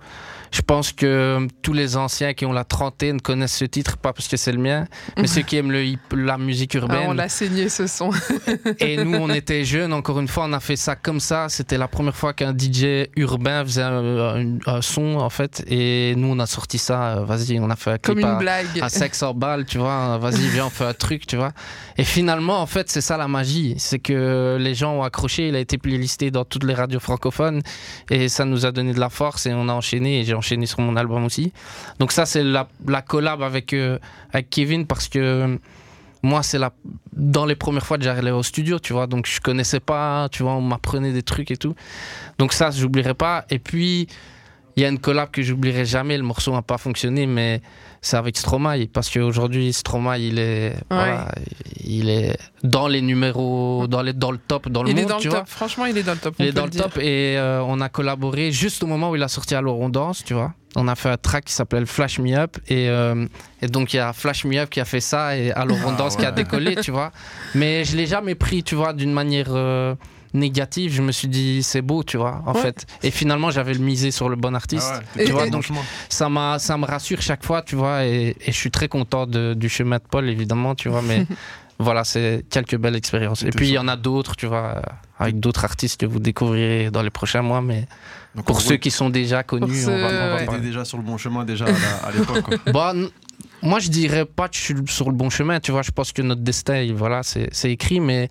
Je 0.56 0.62
pense 0.62 0.94
que 0.94 1.48
tous 1.62 1.74
les 1.74 1.98
anciens 1.98 2.34
qui 2.34 2.46
ont 2.46 2.54
la 2.54 2.64
trentaine 2.64 3.20
connaissent 3.20 3.58
ce 3.58 3.66
titre, 3.66 3.98
pas 3.98 4.14
parce 4.14 4.30
que 4.30 4.38
c'est 4.38 4.54
le 4.54 4.58
mien, 4.58 4.86
mais 5.18 5.28
ceux 5.28 5.42
qui 5.42 5.58
aiment 5.58 5.70
le 5.74 5.84
hip- 5.84 6.14
la 6.16 6.38
musique 6.38 6.76
Ah, 6.76 6.78
On 6.78 6.82
urbaine. 6.84 7.18
l'a 7.18 7.28
saigné 7.28 7.68
ce 7.68 7.88
son. 7.88 8.10
Et 8.80 9.04
nous, 9.04 9.16
on 9.18 9.30
était 9.32 9.66
jeunes, 9.66 9.92
encore 9.92 10.18
une 10.22 10.30
fois, 10.30 10.46
on 10.46 10.54
a 10.54 10.62
fait 10.62 10.78
ça 10.78 10.96
comme 10.96 11.20
ça. 11.20 11.50
C'était 11.50 11.78
la 11.78 11.90
première 11.90 12.16
fois 12.16 12.32
qu'un 12.32 12.54
DJ 12.58 13.10
urbain 13.18 13.66
faisait 13.66 13.82
un, 13.82 14.20
un- 14.38 14.58
un 14.66 14.82
son, 14.82 15.18
en 15.18 15.30
fait. 15.30 15.62
Et 15.68 16.14
nous, 16.16 16.30
on 16.30 16.40
a 16.40 16.46
sorti 16.46 16.78
ça, 16.78 17.18
euh, 17.18 17.26
vas-y, 17.26 17.60
on 17.60 17.70
a 17.70 17.76
fait 17.76 17.92
un 17.92 17.98
Comme 17.98 18.16
clip 18.16 18.26
une 18.26 18.32
à, 18.36 18.40
blague. 18.40 18.80
à 18.82 18.88
500 18.88 19.34
balles, 19.34 19.66
tu 19.66 19.78
vois. 19.78 20.18
Vas-y, 20.20 20.48
viens, 20.48 20.68
on 20.68 20.70
fait 20.70 20.86
un 20.86 20.94
truc, 20.94 21.28
tu 21.28 21.36
vois. 21.36 21.52
Et 21.98 22.06
finalement, 22.06 22.62
en 22.62 22.66
fait, 22.66 22.90
c'est 22.90 23.02
ça 23.02 23.18
la 23.18 23.28
magie. 23.28 23.76
C'est 23.78 24.00
que 24.00 24.56
les 24.58 24.74
gens 24.74 24.94
ont 25.00 25.04
accroché. 25.04 25.50
Il 25.50 25.56
a 25.58 25.60
été 25.60 25.78
playlisté 25.78 26.32
dans 26.32 26.46
toutes 26.46 26.64
les 26.64 26.74
radios 26.74 27.02
francophones. 27.02 27.62
Et 28.10 28.30
ça 28.30 28.46
nous 28.46 28.66
a 28.66 28.72
donné 28.72 28.94
de 28.94 29.02
la 29.02 29.10
force. 29.10 29.48
Et 29.48 29.54
on 29.54 29.68
a 29.68 29.74
enchaîné. 29.74 30.22
Et 30.22 30.24
j'ai 30.24 30.34
enchaîné 30.34 30.45
sur 30.66 30.82
mon 30.82 30.96
album 30.96 31.26
aussi. 31.26 31.52
Donc, 32.00 32.12
ça, 32.12 32.26
c'est 32.26 32.44
la, 32.44 32.68
la 32.88 33.02
collab 33.02 33.42
avec, 33.42 33.74
euh, 33.74 34.00
avec 34.32 34.50
Kevin 34.50 34.86
parce 34.86 35.08
que. 35.08 35.60
Moi, 36.24 36.42
c'est 36.42 36.58
la... 36.58 36.74
dans 37.14 37.46
les 37.46 37.56
premières 37.56 37.86
fois 37.86 38.00
que 38.00 38.04
j'allais 38.04 38.32
au 38.32 38.42
studio, 38.42 38.80
tu 38.80 38.94
vois. 38.94 39.06
Donc, 39.06 39.28
je 39.28 39.40
connaissais 39.40 39.80
pas, 39.80 40.28
tu 40.32 40.42
vois, 40.42 40.54
on 40.54 40.62
m'apprenait 40.62 41.14
des 41.14 41.22
trucs 41.22 41.52
et 41.52 41.58
tout. 41.58 41.76
Donc, 42.40 42.52
ça, 42.52 42.72
j'oublierai 42.72 43.14
pas. 43.14 43.46
Et 43.52 43.60
puis, 43.60 44.08
il 44.76 44.84
y 44.84 44.86
a 44.86 44.90
une 44.90 45.00
collab 45.00 45.30
que 45.32 45.42
j'oublierai 45.42 45.86
jamais. 45.86 46.18
Le 46.18 46.24
morceau 46.24 46.52
n'a 46.52 46.62
pas 46.62 46.78
fonctionné, 46.78 47.26
mais 47.28 47.62
c'est 48.02 48.18
avec 48.18 48.38
Stromae. 48.38 48.88
Parce 48.92 49.10
qu'aujourd'hui, 49.10 49.72
Stromae, 49.72 50.18
il 50.20 50.38
est, 50.40 50.76
voilà, 50.90 51.30
il 51.84 52.10
est 52.10 52.38
dans 52.64 52.88
les 52.88 53.02
numéros, 53.02 53.88
dans, 53.88 54.02
les, 54.02 54.14
dans 54.14 54.32
le 54.32 54.38
top, 54.38 54.70
dans 54.70 54.84
le 54.84 54.90
il 54.90 54.96
monde, 54.96 55.06
est 55.06 55.08
dans 55.08 55.18
tu 55.18 55.28
le 55.28 55.32
vois. 55.32 55.40
top. 55.40 55.50
Franchement, 55.50 55.86
il 55.86 55.98
est 55.98 56.04
dans 56.04 56.12
le 56.14 56.18
top. 56.20 56.36
Il 56.40 56.46
est 56.48 56.52
dans 56.52 56.66
le 56.66 56.70
dire. 56.70 56.84
top 56.84 56.98
et 56.98 57.38
euh, 57.38 57.62
on 57.66 57.80
a 57.80 57.90
collaboré 57.90 58.52
juste 58.52 58.84
au 58.84 58.88
moment 58.88 59.12
où 59.12 59.16
il 59.16 59.24
a 59.24 59.28
sorti 59.28 59.56
Alors 59.56 59.80
on 59.80 59.90
danse, 59.90 60.24
tu 60.24 60.34
vois. 60.34 60.54
On 60.78 60.90
a 60.90 60.96
fait 60.96 61.10
un 61.10 61.16
track 61.16 61.46
qui 61.46 61.54
s'appelle 61.54 61.86
Flash 61.86 62.20
Me 62.20 62.36
Up 62.36 62.58
et, 62.68 62.90
euh, 62.90 63.26
et 63.62 63.68
donc 63.68 63.94
il 63.94 63.98
y 63.98 64.00
a 64.00 64.12
Flash 64.12 64.44
Me 64.44 64.58
Up 64.58 64.70
qui 64.70 64.82
a 64.82 64.86
fait 64.86 65.00
ça 65.00 65.38
et 65.38 65.54
Alors 65.54 65.78
on 65.86 65.92
Ah 65.94 65.98
danse 65.98 66.18
qui 66.18 66.26
a 66.26 66.34
décollé, 66.34 66.76
tu 66.76 66.92
vois. 66.92 67.14
Mais 67.54 67.86
je 67.86 67.96
l'ai 67.96 68.08
jamais 68.08 68.36
pris, 68.36 68.62
tu 68.62 68.76
vois, 68.76 68.92
d'une 68.92 69.14
manière 69.14 69.48
euh, 69.52 69.96
négative. 70.36 70.92
Je 70.94 71.02
me 71.02 71.12
suis 71.12 71.28
dit 71.28 71.64
c'est 71.64 71.82
beau, 71.82 72.04
tu 72.04 72.18
vois, 72.18 72.44
en 72.46 72.54
Ouais. 72.54 72.62
fait. 72.62 72.86
Et 73.04 73.12
finalement 73.12 73.50
j'avais 73.52 73.74
le 73.74 73.80
misé 73.80 74.12
sur 74.12 74.30
le 74.30 74.36
bon 74.36 74.54
artiste. 74.56 74.92
Ah 74.94 75.02
Et- 75.20 75.26
tu 75.26 75.32
vois, 75.32 75.48
et- 75.48 75.50
donc 75.50 75.66
Ça 76.10 76.30
m'a, 76.30 76.60
ça 76.60 76.78
me 76.78 76.86
rassure 76.86 77.22
chaque 77.22 77.44
fois, 77.46 77.62
tu 77.62 77.76
vois, 77.76 78.06
et, 78.06 78.36
et 78.46 78.52
je 78.52 78.58
suis 78.58 78.72
très 78.72 78.88
content 78.88 79.26
de- 79.26 79.54
du 79.54 79.70
chemin 79.70 79.98
de 79.98 80.04
Paul, 80.10 80.30
évidemment, 80.30 80.76
tu 80.76 80.90
vois, 80.90 81.02
mais 81.02 81.26
voilà, 81.80 82.04
c'est 82.04 82.46
quelques 82.50 82.78
belles 82.78 82.96
expériences. 82.96 83.44
Et 83.44 83.50
puis 83.50 83.68
il 83.70 83.74
y 83.74 83.78
en 83.78 83.88
a 83.88 83.96
d'autres, 83.98 84.36
tu 84.36 84.46
vois, 84.46 84.82
avec 85.20 85.40
d'autres 85.40 85.64
artistes 85.66 86.00
que 86.00 86.06
vous 86.06 86.20
découvrirez 86.20 86.90
dans 86.92 87.02
les 87.02 87.10
prochains 87.10 87.42
mois, 87.42 87.62
mais 87.62 87.88
Donc, 88.36 88.46
pour 88.46 88.62
ceux 88.62 88.78
qui 88.78 88.92
sont 88.92 89.10
déjà 89.10 89.44
connus, 89.44 89.86
on 89.88 89.98
va, 89.98 90.38
on 90.48 90.52
va 90.52 90.58
déjà 90.60 90.84
sur 90.86 90.98
le 90.98 91.04
bon 91.04 91.18
chemin 91.18 91.44
déjà 91.46 91.66
à 92.04 92.12
l'époque. 92.12 92.46
Bon, 92.74 92.90
n- 92.92 93.10
moi, 93.62 93.80
je 93.80 93.90
dirais 93.90 94.26
pas 94.26 94.48
que 94.50 94.56
je 94.56 94.62
suis 94.62 94.76
sur 94.88 95.08
le 95.10 95.16
bon 95.16 95.30
chemin, 95.30 95.60
tu 95.60 95.72
vois, 95.72 95.82
je 95.82 95.92
pense 95.92 96.12
que 96.12 96.22
notre 96.22 96.42
destin, 96.42 96.78
il- 96.82 96.94
voilà, 96.94 97.22
c'est 97.24 97.72
écrit, 97.72 98.00
mais 98.00 98.30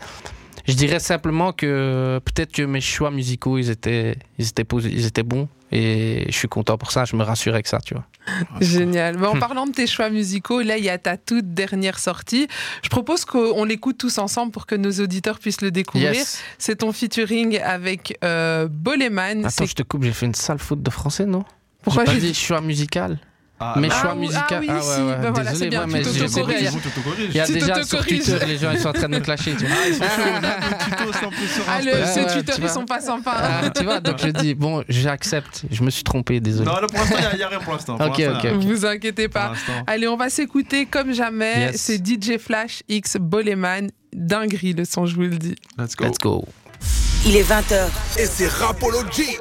je 0.66 0.74
dirais 0.74 0.98
simplement 0.98 1.52
que 1.52 2.20
peut-être 2.24 2.52
que 2.52 2.62
mes 2.62 2.80
choix 2.80 3.10
musicaux, 3.10 3.58
ils 3.58 3.70
étaient, 3.70 4.16
ils 4.38 4.48
étaient, 4.48 4.66
ils 4.84 5.06
étaient 5.06 5.22
bons, 5.22 5.48
et 5.72 6.24
je 6.28 6.32
suis 6.32 6.48
content 6.48 6.78
pour 6.78 6.92
ça, 6.92 7.04
je 7.04 7.16
me 7.16 7.22
rassure 7.22 7.54
avec 7.54 7.66
ça, 7.66 7.80
tu 7.84 7.94
vois. 7.94 8.06
Génial. 8.60 9.16
Bon, 9.16 9.28
en 9.28 9.38
parlant 9.38 9.66
de 9.66 9.72
tes 9.72 9.86
choix 9.86 10.08
musicaux, 10.08 10.62
là, 10.62 10.78
il 10.78 10.84
y 10.84 10.88
a 10.88 10.98
ta 10.98 11.16
toute 11.16 11.52
dernière 11.52 11.98
sortie. 11.98 12.46
Je 12.82 12.88
propose 12.88 13.24
qu'on 13.24 13.64
l'écoute 13.64 13.98
tous 13.98 14.18
ensemble 14.18 14.52
pour 14.52 14.66
que 14.66 14.74
nos 14.74 14.92
auditeurs 14.92 15.38
puissent 15.38 15.62
le 15.62 15.70
découvrir. 15.70 16.14
Yes. 16.14 16.42
C'est 16.58 16.76
ton 16.76 16.92
featuring 16.92 17.60
avec 17.60 18.16
euh, 18.22 18.68
Boleman. 18.70 19.44
Attends, 19.44 19.66
je 19.66 19.74
te 19.74 19.82
coupe, 19.82 20.04
j'ai 20.04 20.12
fait 20.12 20.26
une 20.26 20.34
sale 20.34 20.58
faute 20.58 20.82
de 20.82 20.90
français, 20.90 21.26
non? 21.26 21.44
Pourquoi 21.82 22.04
J'ai 22.04 22.12
pas 22.12 22.18
dit 22.18 22.34
choix 22.34 22.60
musical 22.60 23.18
Ah, 23.60 23.74
Mes 23.78 23.88
bah, 23.88 23.94
choix 23.94 24.10
Ah 24.12 24.14
musicaux. 24.16 24.40
ah 24.50 24.60
oui, 24.60 24.68
si, 24.82 25.00
bah 25.00 25.30
voilà, 25.32 25.54
c'est 25.54 25.68
bien, 25.68 25.86
ouais, 25.86 25.92
mais 25.92 26.02
tu 26.02 26.08
je 26.18 26.26
sais. 26.26 26.42
Il 27.28 27.34
y 27.34 27.40
a 27.40 27.46
déjà 27.46 27.82
sur. 27.84 28.04
Twitter, 28.04 28.38
les 28.46 28.58
gens 28.58 28.72
ils 28.72 28.80
sont 28.80 28.88
en 28.88 28.92
train 28.92 29.08
de 29.08 29.14
me 29.14 29.20
clasher. 29.20 29.54
Tu 29.56 29.64
vois. 29.64 29.76
Ah, 29.76 29.88
ils 29.88 29.94
sont 29.94 30.02
chauds, 30.04 31.30
Ah, 31.68 31.80
le, 31.80 31.94
Insta. 31.94 32.00
Ouais, 32.00 32.06
ces 32.06 32.20
ouais, 32.20 32.32
Twitter, 32.32 32.52
ils 32.62 32.68
sont 32.68 32.84
pas 32.84 33.00
sympas. 33.00 33.36
Ah, 33.36 33.70
tu 33.70 33.84
vois, 33.84 34.00
donc 34.00 34.18
je 34.18 34.28
dis, 34.28 34.54
bon, 34.54 34.82
j'accepte, 34.88 35.62
je 35.70 35.82
me 35.82 35.90
suis 35.90 36.02
trompé, 36.02 36.40
désolé. 36.40 36.66
Non, 36.66 36.80
là, 36.80 36.86
pour 36.88 36.98
l'instant, 36.98 37.16
il 37.32 37.36
n'y 37.36 37.42
a, 37.42 37.48
rien 37.48 37.60
pour 37.60 37.72
l'instant. 37.72 37.94
Ok, 37.94 38.02
ok, 38.08 38.18
il 38.18 38.22
y 38.22 38.26
a 38.26 38.38
rien. 38.38 38.56
ok. 38.56 38.64
Vous 38.64 38.86
inquiétez 38.86 39.28
pas. 39.28 39.52
Allez, 39.86 40.08
on 40.08 40.16
va 40.16 40.30
s'écouter 40.30 40.86
comme 40.86 41.12
jamais. 41.12 41.72
Yes. 41.72 41.76
C'est 41.80 42.04
DJ 42.04 42.38
Flash 42.38 42.82
X 42.88 43.16
Boleman. 43.20 43.90
Dinguerie 44.12 44.74
le 44.74 44.84
son, 44.84 45.06
je 45.06 45.14
vous 45.14 45.22
le 45.22 45.30
dis. 45.30 45.54
Let's 45.78 45.96
go. 45.96 46.04
Let's 46.04 46.18
go. 46.18 46.44
Il 47.26 47.36
est 47.36 47.42
20h. 47.42 47.86
Et 48.18 48.26
c'est 48.26 48.48
Rapology. 48.48 49.38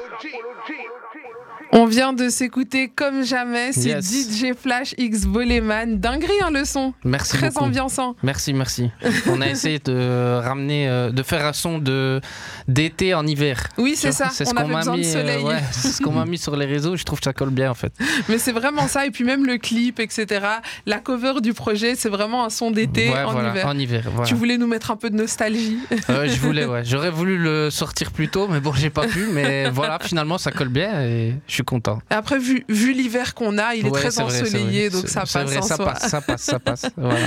On 1.76 1.86
vient 1.86 2.12
de 2.12 2.28
s'écouter 2.28 2.88
comme 2.94 3.24
jamais. 3.24 3.72
C'est 3.72 3.88
Yes. 3.88 4.30
DJ 4.30 4.52
Flash 4.56 4.94
X 4.96 5.24
Boleman. 5.26 5.98
Dinguerie 5.98 6.30
hein, 6.40 6.50
le 6.52 6.64
son. 6.64 6.94
Merci 7.04 7.36
Très 7.36 7.48
beaucoup. 7.48 7.64
ambiançant. 7.64 8.14
Merci, 8.22 8.52
merci. 8.54 8.92
On 9.28 9.40
a 9.40 9.48
essayé 9.48 9.80
de 9.80 10.38
ramener, 10.38 10.88
euh, 10.88 11.10
de 11.10 11.22
faire 11.24 11.44
un 11.44 11.52
son 11.52 11.78
de 11.78 12.20
d'été 12.68 13.12
en 13.12 13.26
hiver. 13.26 13.60
Oui, 13.76 13.94
c'est 13.96 14.12
ça. 14.12 14.28
C'est 14.30 14.44
ce 14.44 14.50
On 14.50 14.54
qu'on 14.54 14.60
avait 14.60 14.72
m'a 14.72 14.78
besoin 14.78 14.94
de 14.94 15.00
mis, 15.00 15.16
euh, 15.16 15.42
ouais, 15.42 15.62
c'est 15.72 15.88
ce 15.88 16.00
qu'on 16.00 16.12
m'a 16.12 16.24
mis 16.26 16.38
sur 16.38 16.54
les 16.54 16.64
réseaux. 16.66 16.94
Je 16.94 17.02
trouve 17.02 17.18
que 17.18 17.24
ça 17.24 17.32
colle 17.32 17.50
bien 17.50 17.72
en 17.72 17.74
fait. 17.74 17.92
Mais 18.28 18.38
c'est 18.38 18.52
vraiment 18.52 18.86
ça. 18.86 19.04
Et 19.06 19.10
puis 19.10 19.24
même 19.24 19.44
le 19.44 19.58
clip, 19.58 19.98
etc. 19.98 20.46
La 20.86 21.00
cover 21.00 21.40
du 21.42 21.54
projet, 21.54 21.96
c'est 21.96 22.08
vraiment 22.08 22.44
un 22.44 22.50
son 22.50 22.70
d'été 22.70 23.10
Ouais, 23.10 23.24
en 23.24 23.32
voilà, 23.32 23.50
hiver. 23.50 23.66
En 23.66 23.76
hiver, 23.76 24.04
voilà. 24.14 24.28
Tu 24.28 24.34
voulais 24.36 24.58
nous 24.58 24.68
mettre 24.68 24.92
un 24.92 24.96
peu 24.96 25.10
de 25.10 25.16
nostalgie. 25.16 25.78
Euh, 26.10 26.28
je 26.28 26.38
voulais, 26.38 26.66
ouais. 26.66 26.84
J'aurais 26.84 27.10
voulu 27.10 27.38
le 27.38 27.70
sortir 27.70 28.10
plus 28.12 28.28
tôt, 28.28 28.46
mais 28.46 28.60
bon, 28.60 28.72
j'ai 28.74 28.90
pas 28.90 29.06
pu. 29.06 29.26
Mais 29.32 29.70
voilà, 29.70 29.98
finalement, 30.00 30.36
ça 30.38 30.52
colle 30.52 30.68
bien 30.68 31.00
et 31.02 31.34
je 31.48 31.54
suis 31.54 31.63
content. 31.64 31.98
Après, 32.10 32.38
vu, 32.38 32.64
vu 32.68 32.92
l'hiver 32.92 33.34
qu'on 33.34 33.58
a, 33.58 33.74
il 33.74 33.86
est 33.86 33.90
très 33.90 34.20
ensoleillé, 34.20 34.88
vrai. 34.88 35.00
donc 35.00 35.08
ça 35.08 35.20
passe 35.20 35.36
vrai, 35.46 35.56
en 35.58 35.62
ça 35.62 35.76
soi. 35.76 35.84
passe, 35.86 36.08
ça 36.08 36.20
passe, 36.20 36.42
ça 36.42 36.58
passe. 36.58 36.86
Voilà. 36.96 37.26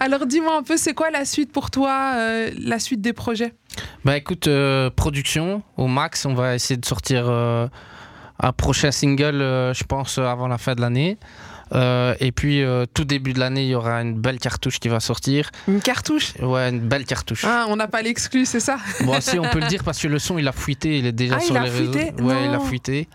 Alors 0.00 0.26
dis-moi 0.26 0.56
un 0.56 0.62
peu, 0.62 0.76
c'est 0.76 0.94
quoi 0.94 1.10
la 1.10 1.24
suite 1.24 1.52
pour 1.52 1.70
toi, 1.70 2.12
euh, 2.16 2.50
la 2.58 2.78
suite 2.78 3.00
des 3.00 3.12
projets? 3.12 3.54
Bah 4.04 4.16
écoute, 4.16 4.48
euh, 4.48 4.90
production 4.90 5.62
au 5.76 5.86
max, 5.86 6.24
on 6.26 6.34
va 6.34 6.54
essayer 6.54 6.76
de 6.76 6.86
sortir 6.86 7.24
euh, 7.28 7.66
un 8.40 8.52
prochain 8.52 8.90
single, 8.92 9.38
je 9.74 9.84
pense, 9.84 10.18
avant 10.18 10.48
la 10.48 10.58
fin 10.58 10.74
de 10.74 10.80
l'année. 10.80 11.18
Euh, 11.74 12.14
et 12.18 12.32
puis, 12.32 12.62
euh, 12.62 12.86
tout 12.94 13.04
début 13.04 13.34
de 13.34 13.40
l'année, 13.40 13.64
il 13.64 13.68
y 13.68 13.74
aura 13.74 14.00
une 14.00 14.14
belle 14.18 14.38
cartouche 14.38 14.80
qui 14.80 14.88
va 14.88 15.00
sortir. 15.00 15.50
Une 15.68 15.82
cartouche? 15.82 16.32
Ouais, 16.40 16.70
une 16.70 16.80
belle 16.80 17.04
cartouche. 17.04 17.44
Ah, 17.46 17.66
On 17.68 17.76
n'a 17.76 17.88
pas 17.88 18.00
l'exclu, 18.00 18.46
c'est 18.46 18.60
ça? 18.60 18.78
Bon, 19.02 19.20
si 19.20 19.38
on 19.38 19.42
peut 19.50 19.60
le 19.60 19.66
dire 19.66 19.84
parce 19.84 19.98
que 20.00 20.08
le 20.08 20.18
son, 20.18 20.38
il 20.38 20.48
a 20.48 20.52
fuité, 20.52 20.98
il 20.98 21.04
est 21.04 21.12
déjà 21.12 21.34
Ah, 21.36 21.40
sur 21.40 21.56
il 21.56 21.58
a 21.58 21.64
les 21.64 21.70
fuité? 21.70 21.98
Réseaux. 22.16 22.24
Ouais, 22.26 22.44
il 22.46 22.48
a 22.54 22.56
Non. 22.56 22.60
fuité. 22.64 23.06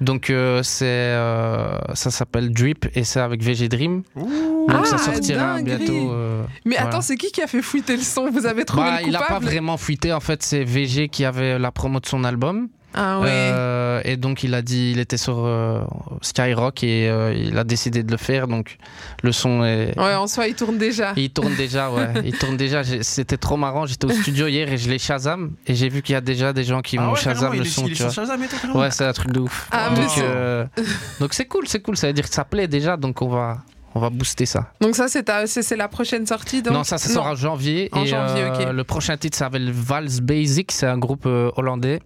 Donc 0.00 0.30
euh, 0.30 0.62
c'est 0.62 0.84
euh, 0.86 1.76
ça 1.94 2.10
s'appelle 2.10 2.52
Drip 2.52 2.86
et 2.94 3.04
c'est 3.04 3.20
avec 3.20 3.42
VG 3.42 3.68
Dream. 3.68 4.02
Ouh. 4.16 4.66
Donc 4.68 4.86
ça 4.86 4.96
Ah, 4.98 5.12
sortira 5.12 5.56
dinguerie. 5.56 5.84
bientôt. 5.84 6.12
euh, 6.12 6.42
Mais 6.64 6.76
voilà. 6.76 6.88
attends, 6.88 7.00
c'est 7.02 7.16
qui 7.16 7.30
qui 7.32 7.42
a 7.42 7.46
fait 7.46 7.60
fuiter 7.62 7.96
le 7.96 8.02
son? 8.02 8.30
Vous 8.30 8.46
avez 8.46 8.64
trouvé 8.64 8.84
Bah, 8.84 9.00
le 9.02 9.08
il 9.08 9.16
a 9.16 9.18
pas 9.18 9.26
coupable? 9.26 9.44
vraiment 9.46 9.76
fuité 9.76 10.12
en 10.12 10.20
fait, 10.20 10.42
c'est 10.42 10.64
VG 10.64 11.08
qui 11.08 11.24
avait 11.24 11.58
la 11.58 11.70
promo 11.70 12.00
de 12.00 12.06
son 12.06 12.24
album. 12.24 12.68
Ah 12.94 13.20
ouais. 13.20 13.28
Euh, 13.30 14.00
et 14.04 14.16
donc 14.16 14.42
il 14.42 14.54
a 14.54 14.62
dit, 14.62 14.90
il 14.92 14.98
était 14.98 15.16
sur 15.16 15.38
euh, 15.46 15.82
Skyrock 16.22 16.82
et 16.82 17.08
euh, 17.08 17.32
il 17.34 17.56
a 17.58 17.64
décidé 17.64 18.02
de 18.02 18.10
le 18.10 18.16
faire. 18.16 18.48
Donc 18.48 18.78
le 19.22 19.32
son 19.32 19.64
est, 19.64 19.96
Ouais, 19.98 20.14
en 20.14 20.26
soi, 20.26 20.48
il 20.48 20.54
tourne 20.54 20.76
déjà. 20.78 21.12
il 21.16 21.30
tourne 21.30 21.54
déjà, 21.54 21.90
ouais. 21.90 22.08
Il 22.24 22.36
tourne 22.36 22.56
déjà. 22.56 22.82
C'était 23.02 23.36
trop 23.36 23.56
marrant. 23.56 23.86
J'étais 23.86 24.06
au 24.06 24.10
studio 24.10 24.48
hier 24.48 24.72
et 24.72 24.76
je 24.78 24.90
l'ai 24.90 24.98
Shazam 24.98 25.52
et 25.66 25.74
j'ai 25.74 25.88
vu 25.88 26.02
qu'il 26.02 26.14
y 26.14 26.16
a 26.16 26.20
déjà 26.20 26.52
des 26.52 26.64
gens 26.64 26.80
qui 26.82 26.96
Ah 26.98 27.10
ouais, 27.10 27.18
Shazam 27.18 27.52
le 27.54 27.62
est- 27.62 27.64
son, 27.64 27.82
il 27.86 27.92
est 27.92 27.94
tu 27.94 27.96
sur 27.96 28.06
vois. 28.06 28.14
Shazam 28.14 28.42
et. 28.42 28.76
Ouais, 28.76 28.90
c'est 28.90 29.04
un 29.04 29.12
truc 29.12 29.32
de 29.32 29.40
ouf. 29.40 29.68
Ah, 29.70 29.90
donc 29.90 30.10
c'est- 30.10 30.20
euh, 30.24 30.64
donc 31.20 31.32
c'est 31.34 31.46
cool, 31.46 31.68
c'est 31.68 31.80
cool. 31.80 31.96
Ça 31.96 32.06
veut 32.08 32.12
dire 32.12 32.28
que 32.28 32.34
ça 32.34 32.44
plaît 32.44 32.68
déjà. 32.68 32.96
Donc 32.96 33.22
on 33.22 33.28
va 33.28 33.58
on 33.94 33.98
va 34.00 34.08
booster 34.10 34.46
ça. 34.46 34.72
Donc 34.80 34.94
ça, 34.94 35.06
c'est 35.08 35.76
la 35.76 35.88
prochaine 35.88 36.24
sortie 36.24 36.62
donc? 36.62 36.72
Non, 36.74 36.84
ça, 36.84 36.96
ça 36.96 37.08
sort 37.08 37.26
en 37.26 37.34
janvier. 37.34 37.88
En 37.92 38.02
et 38.04 38.06
janvier, 38.06 38.42
euh, 38.44 38.66
ok. 38.68 38.72
le 38.72 38.84
prochain 38.84 39.16
titre 39.16 39.36
s'appelle 39.36 39.70
Vals 39.72 40.20
Basic. 40.22 40.70
C'est 40.70 40.86
un 40.86 40.96
groupe 40.98 41.24
euh, 41.26 41.50
hollandais 41.56 42.00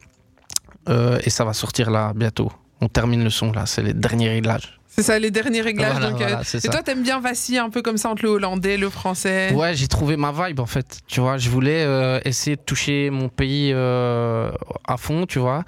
Euh, 0.88 1.18
et 1.24 1.30
ça 1.30 1.44
va 1.44 1.52
sortir 1.52 1.90
là 1.90 2.12
bientôt. 2.14 2.52
On 2.80 2.88
termine 2.88 3.24
le 3.24 3.30
son 3.30 3.52
là. 3.52 3.66
C'est 3.66 3.82
les 3.82 3.94
derniers 3.94 4.28
réglages. 4.28 4.78
C'est 4.88 5.02
ça, 5.02 5.18
les 5.18 5.32
derniers 5.32 5.60
réglages. 5.60 5.90
Voilà, 5.92 6.10
donc, 6.10 6.20
euh, 6.20 6.24
voilà, 6.24 6.42
et 6.42 6.60
ça. 6.60 6.68
toi, 6.68 6.82
t'aimes 6.82 7.02
bien 7.02 7.18
vaciller 7.18 7.58
un 7.58 7.68
peu 7.68 7.82
comme 7.82 7.96
ça 7.96 8.10
entre 8.10 8.22
le 8.22 8.28
hollandais, 8.28 8.76
le 8.76 8.88
français? 8.90 9.52
Ouais, 9.52 9.74
j'ai 9.74 9.88
trouvé 9.88 10.16
ma 10.16 10.30
vibe 10.30 10.60
en 10.60 10.66
fait. 10.66 11.00
Tu 11.08 11.18
vois, 11.20 11.36
je 11.36 11.50
voulais 11.50 11.82
euh, 11.82 12.20
essayer 12.24 12.54
de 12.54 12.60
toucher 12.60 13.10
mon 13.10 13.28
pays 13.28 13.72
euh, 13.72 14.52
à 14.86 14.96
fond, 14.96 15.26
tu 15.26 15.40
vois. 15.40 15.64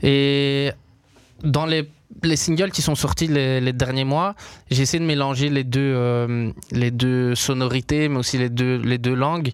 Et 0.00 0.70
dans 1.42 1.66
les, 1.66 1.88
les 2.22 2.36
singles 2.36 2.70
qui 2.70 2.82
sont 2.82 2.94
sortis 2.94 3.26
les, 3.26 3.60
les 3.60 3.72
derniers 3.72 4.04
mois, 4.04 4.36
j'ai 4.70 4.82
essayé 4.82 5.00
de 5.00 5.06
mélanger 5.08 5.50
les 5.50 5.64
deux, 5.64 5.80
euh, 5.80 6.52
les 6.70 6.92
deux 6.92 7.34
sonorités, 7.34 8.08
mais 8.08 8.18
aussi 8.18 8.38
les 8.38 8.48
deux, 8.48 8.76
les 8.76 8.98
deux 8.98 9.14
langues. 9.14 9.50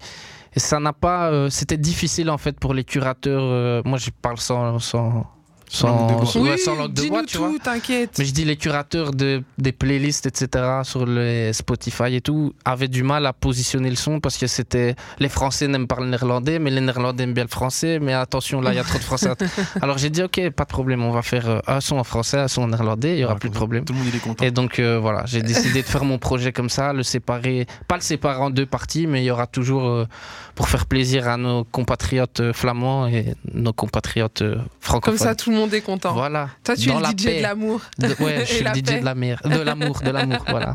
Et 0.56 0.60
ça 0.60 0.78
n'a 0.80 0.92
pas. 0.92 1.30
euh, 1.30 1.50
C'était 1.50 1.76
difficile 1.76 2.30
en 2.30 2.38
fait 2.38 2.58
pour 2.58 2.74
les 2.74 2.84
curateurs. 2.84 3.42
euh, 3.42 3.82
moi, 3.84 3.98
je 3.98 4.10
parle 4.10 4.38
sans. 4.38 4.78
sans 4.78 5.26
Sans 5.74 5.88
langue 5.88 6.08
de 6.10 6.14
bois. 6.14 6.42
Oui, 6.52 6.58
sans 6.58 6.74
langue 6.76 6.92
de 6.92 7.08
bois, 7.08 7.22
tu 7.24 7.38
vois. 7.38 7.48
tout, 7.48 7.58
t'inquiète. 7.58 8.16
Mais 8.18 8.24
je 8.24 8.32
dis 8.32 8.44
les 8.44 8.56
curateurs 8.56 9.10
de, 9.12 9.42
des 9.58 9.72
playlists, 9.72 10.26
etc., 10.26 10.64
sur 10.84 11.04
les 11.06 11.52
Spotify 11.52 12.14
et 12.14 12.20
tout, 12.20 12.52
avaient 12.64 12.88
du 12.88 13.02
mal 13.02 13.26
à 13.26 13.32
positionner 13.32 13.90
le 13.90 13.96
son 13.96 14.20
parce 14.20 14.36
que 14.36 14.46
c'était. 14.46 14.94
Les 15.18 15.28
Français 15.28 15.68
n'aiment 15.68 15.86
pas 15.86 15.96
le 16.00 16.06
néerlandais, 16.06 16.58
mais 16.58 16.70
les 16.70 16.80
néerlandais 16.80 17.24
aiment 17.24 17.34
bien 17.34 17.44
le 17.44 17.48
français. 17.48 17.98
Mais 18.00 18.12
attention, 18.12 18.60
là, 18.60 18.72
il 18.72 18.76
y 18.76 18.78
a 18.78 18.84
trop 18.84 18.98
de 18.98 19.04
français. 19.04 19.30
Alors 19.82 19.98
j'ai 19.98 20.10
dit, 20.10 20.22
ok, 20.22 20.50
pas 20.50 20.64
de 20.64 20.68
problème, 20.68 21.02
on 21.02 21.10
va 21.10 21.22
faire 21.22 21.48
euh, 21.48 21.58
un 21.66 21.80
son 21.80 21.96
en 21.96 22.04
français, 22.04 22.38
un 22.38 22.48
son 22.48 22.62
en 22.62 22.68
néerlandais, 22.68 23.14
il 23.14 23.18
y 23.20 23.24
aura 23.24 23.34
Ouais, 23.34 23.40
plus 23.40 23.50
de 23.50 23.54
problème. 23.54 23.84
Tout 23.84 23.92
le 23.92 23.98
monde 23.98 24.08
il 24.10 24.16
est 24.16 24.20
content. 24.20 24.44
Et 24.44 24.50
donc 24.50 24.78
euh, 24.78 24.98
voilà, 25.00 25.24
j'ai 25.26 25.42
décidé 25.52 25.82
de 25.82 25.86
faire 25.86 26.04
mon 26.04 26.18
projet 26.18 26.52
comme 26.52 26.68
ça, 26.70 26.92
le 26.92 27.02
séparer, 27.02 27.66
pas 27.88 27.96
le 27.96 28.02
séparer 28.02 28.40
en 28.40 28.50
deux 28.50 28.66
parties, 28.66 29.06
mais 29.06 29.22
il 29.22 29.26
y 29.26 29.30
aura 29.30 29.46
toujours, 29.46 29.86
euh, 29.88 30.06
pour 30.54 30.68
faire 30.68 30.86
plaisir 30.86 31.28
à 31.28 31.36
nos 31.36 31.64
compatriotes 31.64 32.52
flamands 32.52 33.06
et 33.08 33.34
nos 33.52 33.72
compatriotes 33.72 34.42
euh, 34.42 34.54
Comme 34.56 34.64
francophones. 34.80 35.18
ça, 35.18 35.34
tout 35.34 35.50
le 35.50 35.56
monde 35.56 35.63
est 35.72 35.80
content. 35.80 36.12
Voilà. 36.12 36.50
Toi, 36.64 36.76
tu 36.76 36.90
es 36.90 36.92
le 36.94 37.00
DJ 37.18 37.24
paix. 37.24 37.36
de 37.38 37.42
l'amour. 37.42 37.80
De- 37.98 38.06
ouais, 38.22 38.40
je 38.46 38.52
suis 38.54 38.64
le 38.64 38.70
DJ 38.74 38.82
paix. 38.82 39.00
de 39.00 39.04
la 39.04 39.14
mer, 39.14 39.40
de 39.44 39.60
l'amour, 39.60 40.00
de 40.04 40.10
l'amour, 40.10 40.44
voilà. 40.48 40.74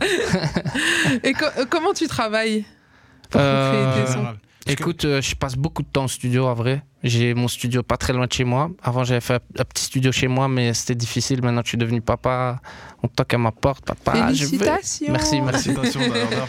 Et 1.23 1.33
co- 1.33 1.45
euh, 1.57 1.65
comment 1.69 1.93
tu 1.93 2.07
travailles 2.07 2.65
pour 3.29 3.41
Euh, 3.41 3.93
créer 3.93 4.05
tes 4.05 4.11
sons? 4.11 4.25
Écoute, 4.67 5.05
euh, 5.05 5.21
je 5.21 5.35
passe 5.35 5.55
beaucoup 5.55 5.81
de 5.81 5.87
temps 5.87 6.03
en 6.03 6.07
studio, 6.07 6.45
en 6.47 6.53
vrai. 6.53 6.83
J'ai 7.01 7.33
mon 7.33 7.47
studio 7.47 7.81
pas 7.81 7.95
très 7.95 8.11
loin 8.11 8.27
de 8.27 8.33
chez 8.33 8.43
moi. 8.43 8.71
Avant, 8.83 9.05
j'avais 9.05 9.21
fait 9.21 9.41
un, 9.57 9.63
petit 9.63 9.85
studio 9.85 10.11
chez 10.11 10.27
moi, 10.27 10.49
mais 10.49 10.73
c'était 10.73 10.95
difficile. 10.95 11.41
Maintenant, 11.41 11.61
je 11.63 11.69
suis 11.69 11.77
devenu 11.77 12.01
papa. 12.01 12.59
On 13.01 13.07
toque 13.07 13.33
à 13.33 13.37
ma 13.37 13.51
porte, 13.51 13.85
papa. 13.85 14.33
Je 14.33 14.43
veux. 14.43 14.57
Félicitations. 14.57 15.07
Merci, 15.09 15.41
merci. 15.41 15.69
Félicitations 15.73 15.99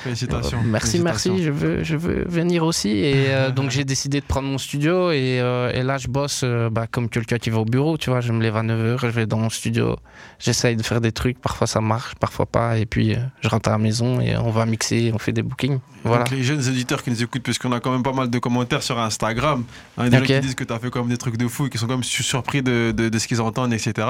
félicitations. 0.02 0.58
Merci, 0.64 0.98
Félicitations. 0.98 1.04
merci. 1.04 1.42
Je 1.44 1.50
veux, 1.50 1.84
je 1.84 1.96
veux 1.96 2.24
venir 2.24 2.64
aussi. 2.64 2.88
Et 2.88 3.28
euh, 3.28 3.50
donc, 3.52 3.70
j'ai 3.70 3.84
décidé 3.84 4.20
de 4.20 4.26
prendre 4.26 4.48
mon 4.48 4.58
studio. 4.58 5.12
Et, 5.12 5.40
euh, 5.40 5.72
et 5.72 5.84
là, 5.84 5.98
je 5.98 6.08
bosse 6.08 6.40
euh, 6.42 6.68
bah, 6.68 6.88
comme 6.90 7.08
quelqu'un 7.08 7.38
qui 7.38 7.50
va 7.50 7.58
au 7.58 7.64
bureau. 7.64 7.96
Tu 7.96 8.10
vois, 8.10 8.20
je 8.20 8.32
me 8.32 8.42
lève 8.42 8.56
à 8.56 8.62
9h, 8.64 8.98
je 9.02 9.06
vais 9.06 9.26
dans 9.26 9.38
mon 9.38 9.50
studio. 9.50 9.96
J'essaye 10.40 10.74
de 10.74 10.82
faire 10.82 11.00
des 11.00 11.12
trucs. 11.12 11.40
Parfois, 11.40 11.68
ça 11.68 11.80
marche, 11.80 12.16
parfois 12.16 12.46
pas. 12.46 12.76
Et 12.76 12.86
puis, 12.86 13.14
euh, 13.14 13.18
je 13.40 13.48
rentre 13.48 13.68
à 13.68 13.72
la 13.72 13.78
maison 13.78 14.20
et 14.20 14.36
on 14.36 14.50
va 14.50 14.66
mixer, 14.66 15.12
on 15.14 15.18
fait 15.18 15.32
des 15.32 15.42
bookings. 15.42 15.78
Voilà. 16.02 16.24
Donc 16.24 16.30
les 16.30 16.42
jeunes 16.42 16.66
éditeurs 16.66 17.02
qui 17.02 17.10
nous 17.10 17.22
écoutent, 17.22 17.42
puisqu'on 17.42 17.72
a 17.72 17.80
quand 17.80 17.92
même 17.92 18.02
pas 18.02 18.12
mal 18.12 18.30
de 18.30 18.38
commentaires 18.38 18.82
sur 18.82 18.98
Instagram, 18.98 19.64
hein, 19.98 20.08
qui 20.40 20.46
disent 20.46 20.54
que 20.54 20.64
tu 20.64 20.72
as 20.72 20.78
fait 20.78 20.94
même 20.94 21.08
des 21.08 21.16
trucs 21.16 21.36
de 21.36 21.46
fou 21.48 21.66
et 21.66 21.70
qui 21.70 21.78
sont 21.78 22.02
su- 22.02 22.22
surpris 22.22 22.62
de, 22.62 22.92
de- 22.92 23.08
de 23.08 23.18
ce 23.18 23.28
qu'ils 23.28 23.40
entendent, 23.40 23.72
etc. 23.72 24.06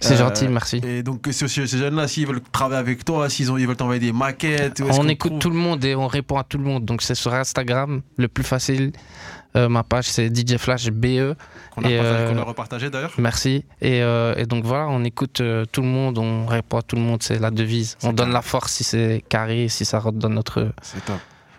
C'est 0.00 0.14
Euh, 0.14 0.16
gentil, 0.18 0.48
merci. 0.48 0.80
Et 0.86 1.02
donc 1.02 1.26
ces, 1.30 1.48
ces 1.48 1.66
jeunes-là, 1.66 2.08
s'ils 2.08 2.26
veulent 2.26 2.40
travailler 2.52 2.80
avec 2.80 3.04
toi, 3.04 3.28
s'ils 3.28 3.48
ils 3.58 3.66
veulent 3.66 3.76
t'envoyer 3.76 4.00
des 4.00 4.12
maquettes, 4.12 4.82
On 4.92 5.08
écoute 5.08 5.38
tout 5.38 5.50
le 5.50 5.56
monde 5.56 5.84
et 5.84 5.94
on 5.94 6.06
répond 6.06 6.36
à 6.38 6.44
tout 6.44 6.58
le 6.58 6.64
monde. 6.64 6.84
Donc 6.84 7.02
c'est 7.02 7.14
sur 7.14 7.32
Instagram, 7.34 8.02
le 8.16 8.28
plus 8.28 8.44
facile. 8.44 8.92
Euh, 9.54 9.68
ma 9.68 9.82
page 9.82 10.06
c'est 10.06 10.34
DJ 10.34 10.56
Flash 10.56 10.86
BE. 10.90 11.34
qu'on 11.72 11.84
a, 11.84 11.88
euh, 11.90 12.32
qu'on 12.32 12.38
a 12.38 12.42
repartagé 12.44 12.88
d'ailleurs. 12.88 13.12
Merci. 13.18 13.66
Et, 13.82 14.02
euh, 14.02 14.34
et 14.38 14.46
donc 14.46 14.64
voilà, 14.64 14.88
on 14.88 15.04
écoute 15.04 15.42
tout 15.72 15.82
le 15.82 15.88
monde, 15.88 16.16
on 16.16 16.46
répond 16.46 16.78
à 16.78 16.82
tout 16.82 16.96
le 16.96 17.02
monde, 17.02 17.22
c'est 17.22 17.38
la 17.38 17.50
devise. 17.50 17.98
On 18.02 18.14
donne 18.14 18.30
la 18.32 18.40
force 18.40 18.72
si 18.72 18.82
c'est 18.84 19.22
carré, 19.28 19.68
si 19.68 19.84
ça 19.84 19.98
rentre 19.98 20.16
dans 20.18 20.30
notre. 20.30 20.72
C'est 20.80 21.04
top. 21.04 21.16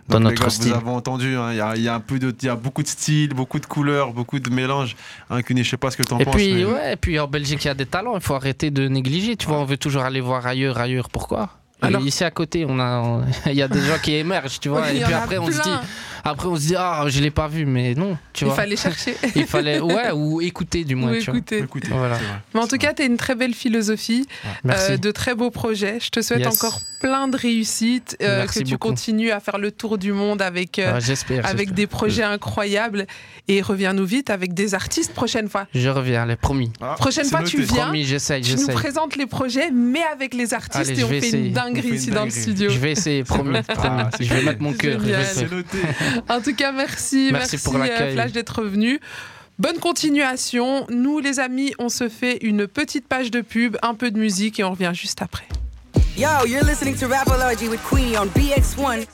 Dans 0.09 0.19
Donc, 0.19 0.31
notre 0.31 0.43
gars, 0.43 0.49
style. 0.49 0.71
Vous 0.71 0.77
avez 0.77 0.89
entendu, 0.89 1.35
hein, 1.35 1.51
il 1.51 1.57
y, 1.57 1.61
a, 1.61 1.75
il 1.75 1.81
y 1.83 1.87
a 1.87 1.95
un 1.95 1.99
peu 1.99 2.19
de, 2.19 2.35
il 2.41 2.45
y 2.45 2.49
a 2.49 2.55
beaucoup 2.55 2.83
de 2.83 2.87
styles, 2.87 3.33
beaucoup 3.33 3.59
de 3.59 3.65
couleurs, 3.65 4.11
beaucoup 4.13 4.39
de 4.39 4.49
mélanges. 4.49 4.95
Hein, 5.29 5.41
Cuny, 5.41 5.63
je 5.63 5.69
sais 5.69 5.77
pas 5.77 5.91
ce 5.91 5.97
que 5.97 6.03
tu 6.03 6.13
en 6.13 6.19
Et 6.19 6.25
penses. 6.25 6.35
puis, 6.35 6.53
mais- 6.53 6.65
ouais, 6.65 6.93
et 6.93 6.95
puis 6.97 7.19
en 7.19 7.27
Belgique, 7.27 7.63
il 7.63 7.67
y 7.67 7.71
a 7.71 7.73
des 7.73 7.85
talents, 7.85 8.15
il 8.15 8.21
faut 8.21 8.35
arrêter 8.35 8.69
de 8.71 8.87
négliger. 8.87 9.35
Tu 9.37 9.47
vois, 9.47 9.57
on 9.59 9.65
veut 9.65 9.77
toujours 9.77 10.03
aller 10.03 10.21
voir 10.21 10.45
ailleurs, 10.45 10.77
ailleurs. 10.77 11.09
Pourquoi? 11.09 11.49
Et 11.81 11.87
Alors- 11.87 12.01
ici 12.01 12.23
à 12.23 12.31
côté, 12.31 12.65
on 12.67 12.79
a, 12.79 12.99
on- 12.99 13.25
il 13.47 13.53
y 13.55 13.61
a 13.61 13.67
des 13.67 13.81
gens 13.81 13.97
qui 14.01 14.13
émergent, 14.15 14.59
tu 14.59 14.69
vois. 14.69 14.91
Et 14.91 15.01
puis 15.01 15.13
après, 15.13 15.37
on 15.37 15.47
se 15.51 15.61
dit. 15.61 15.69
Après, 16.23 16.47
on 16.47 16.55
se 16.55 16.61
dit, 16.67 16.75
ah, 16.77 17.05
je 17.07 17.19
l'ai 17.21 17.31
pas 17.31 17.47
vu, 17.47 17.65
mais 17.65 17.95
non, 17.95 18.17
tu 18.33 18.43
Il 18.43 18.47
vois. 18.47 18.55
fallait 18.55 18.75
chercher. 18.77 19.15
Il 19.35 19.45
fallait, 19.45 19.79
ouais, 19.79 20.11
ou 20.13 20.41
écouter 20.41 20.83
du 20.83 20.95
moins. 20.95 21.11
Ou 21.13 21.19
tu 21.19 21.31
vois. 21.31 21.39
écouter. 21.39 21.89
Voilà. 21.91 22.15
vrai. 22.15 22.23
Mais 22.53 22.59
en 22.61 22.67
tout 22.67 22.77
cas, 22.77 22.93
tu 22.93 23.01
as 23.01 23.05
une 23.05 23.17
très 23.17 23.35
belle 23.35 23.53
philosophie, 23.53 24.25
euh, 24.69 24.97
de 24.97 25.11
très 25.11 25.35
beaux 25.35 25.51
projets. 25.51 25.97
Je 26.01 26.09
te 26.09 26.21
souhaite 26.21 26.39
Yes. 26.39 26.47
encore 26.63 26.79
plein 26.99 27.27
de 27.27 27.35
réussites, 27.35 28.15
euh, 28.21 28.45
que 28.45 28.59
tu 28.59 28.63
beaucoup. 28.63 28.87
continues 28.89 29.31
à 29.31 29.41
faire 29.41 29.57
le 29.57 29.71
tour 29.71 29.97
du 29.97 30.13
monde 30.13 30.41
avec, 30.41 30.79
euh, 30.79 30.93
Ouais, 30.93 31.01
j'espère. 31.01 31.45
avec 31.45 31.73
des 31.73 31.85
projets 31.87 32.23
incroyables. 32.23 33.05
Et 33.49 33.61
reviens-nous 33.61 34.05
vite 34.05 34.29
avec 34.29 34.53
des 34.53 34.73
artistes 34.73 35.13
prochaine 35.13 35.49
fois. 35.49 35.67
Je 35.75 35.89
reviens, 35.89 36.25
les 36.25 36.37
promis. 36.37 36.71
Ah, 36.81 36.95
Prochaine 36.97 37.25
fois, 37.25 37.39
noté. 37.41 37.51
tu 37.51 37.61
viens. 37.63 37.83
Promis, 37.85 38.05
j'essaye, 38.05 38.41
Tu 38.41 38.55
nous 38.55 38.67
présentes 38.67 39.17
les 39.17 39.25
projets, 39.25 39.69
mais 39.71 40.01
avec 40.13 40.33
les 40.33 40.53
artistes 40.53 40.75
Allez, 40.91 40.99
et 41.01 41.03
on 41.03 41.07
fait 41.09 41.29
une 41.31 41.51
dinguerie 41.51 41.89
ici 41.95 42.09
dans 42.09 42.23
le 42.23 42.29
studio. 42.29 42.69
Je 42.69 42.79
vais 42.79 42.91
essayer, 42.93 43.23
promis. 43.25 43.57
c'est 44.17 44.23
je 44.23 44.33
vais 44.33 44.41
mettre 44.43 44.61
mon 44.61 44.71
cœur. 44.73 45.01
C'est 45.33 45.51
noté. 45.51 45.77
En 46.29 46.41
tout 46.41 46.55
cas, 46.55 46.71
merci, 46.71 47.29
Merci 47.31 47.57
pour 47.57 47.75
euh, 47.75 47.79
l'accueil. 47.79 48.13
Flash 48.13 48.31
d'être 48.31 48.59
revenu. 48.61 48.99
Bonne 49.59 49.79
continuation. 49.79 50.85
Nous, 50.89 51.19
les 51.19 51.39
amis, 51.39 51.73
on 51.79 51.89
se 51.89 52.09
fait 52.09 52.37
une 52.41 52.67
petite 52.67 53.07
page 53.07 53.31
de 53.31 53.41
pub, 53.41 53.77
un 53.81 53.93
peu 53.93 54.11
de 54.11 54.17
musique 54.17 54.59
et 54.59 54.63
on 54.63 54.71
revient 54.71 54.91
juste 54.93 55.21
après. 55.21 55.45
Yo, 56.17 56.27
you're 56.45 56.63
listening 56.63 56.95
to 56.95 57.07
Rapology 57.07 57.67
with 57.69 57.81
Queenie 57.89 58.17
on 58.17 58.27
BX1. 58.27 59.07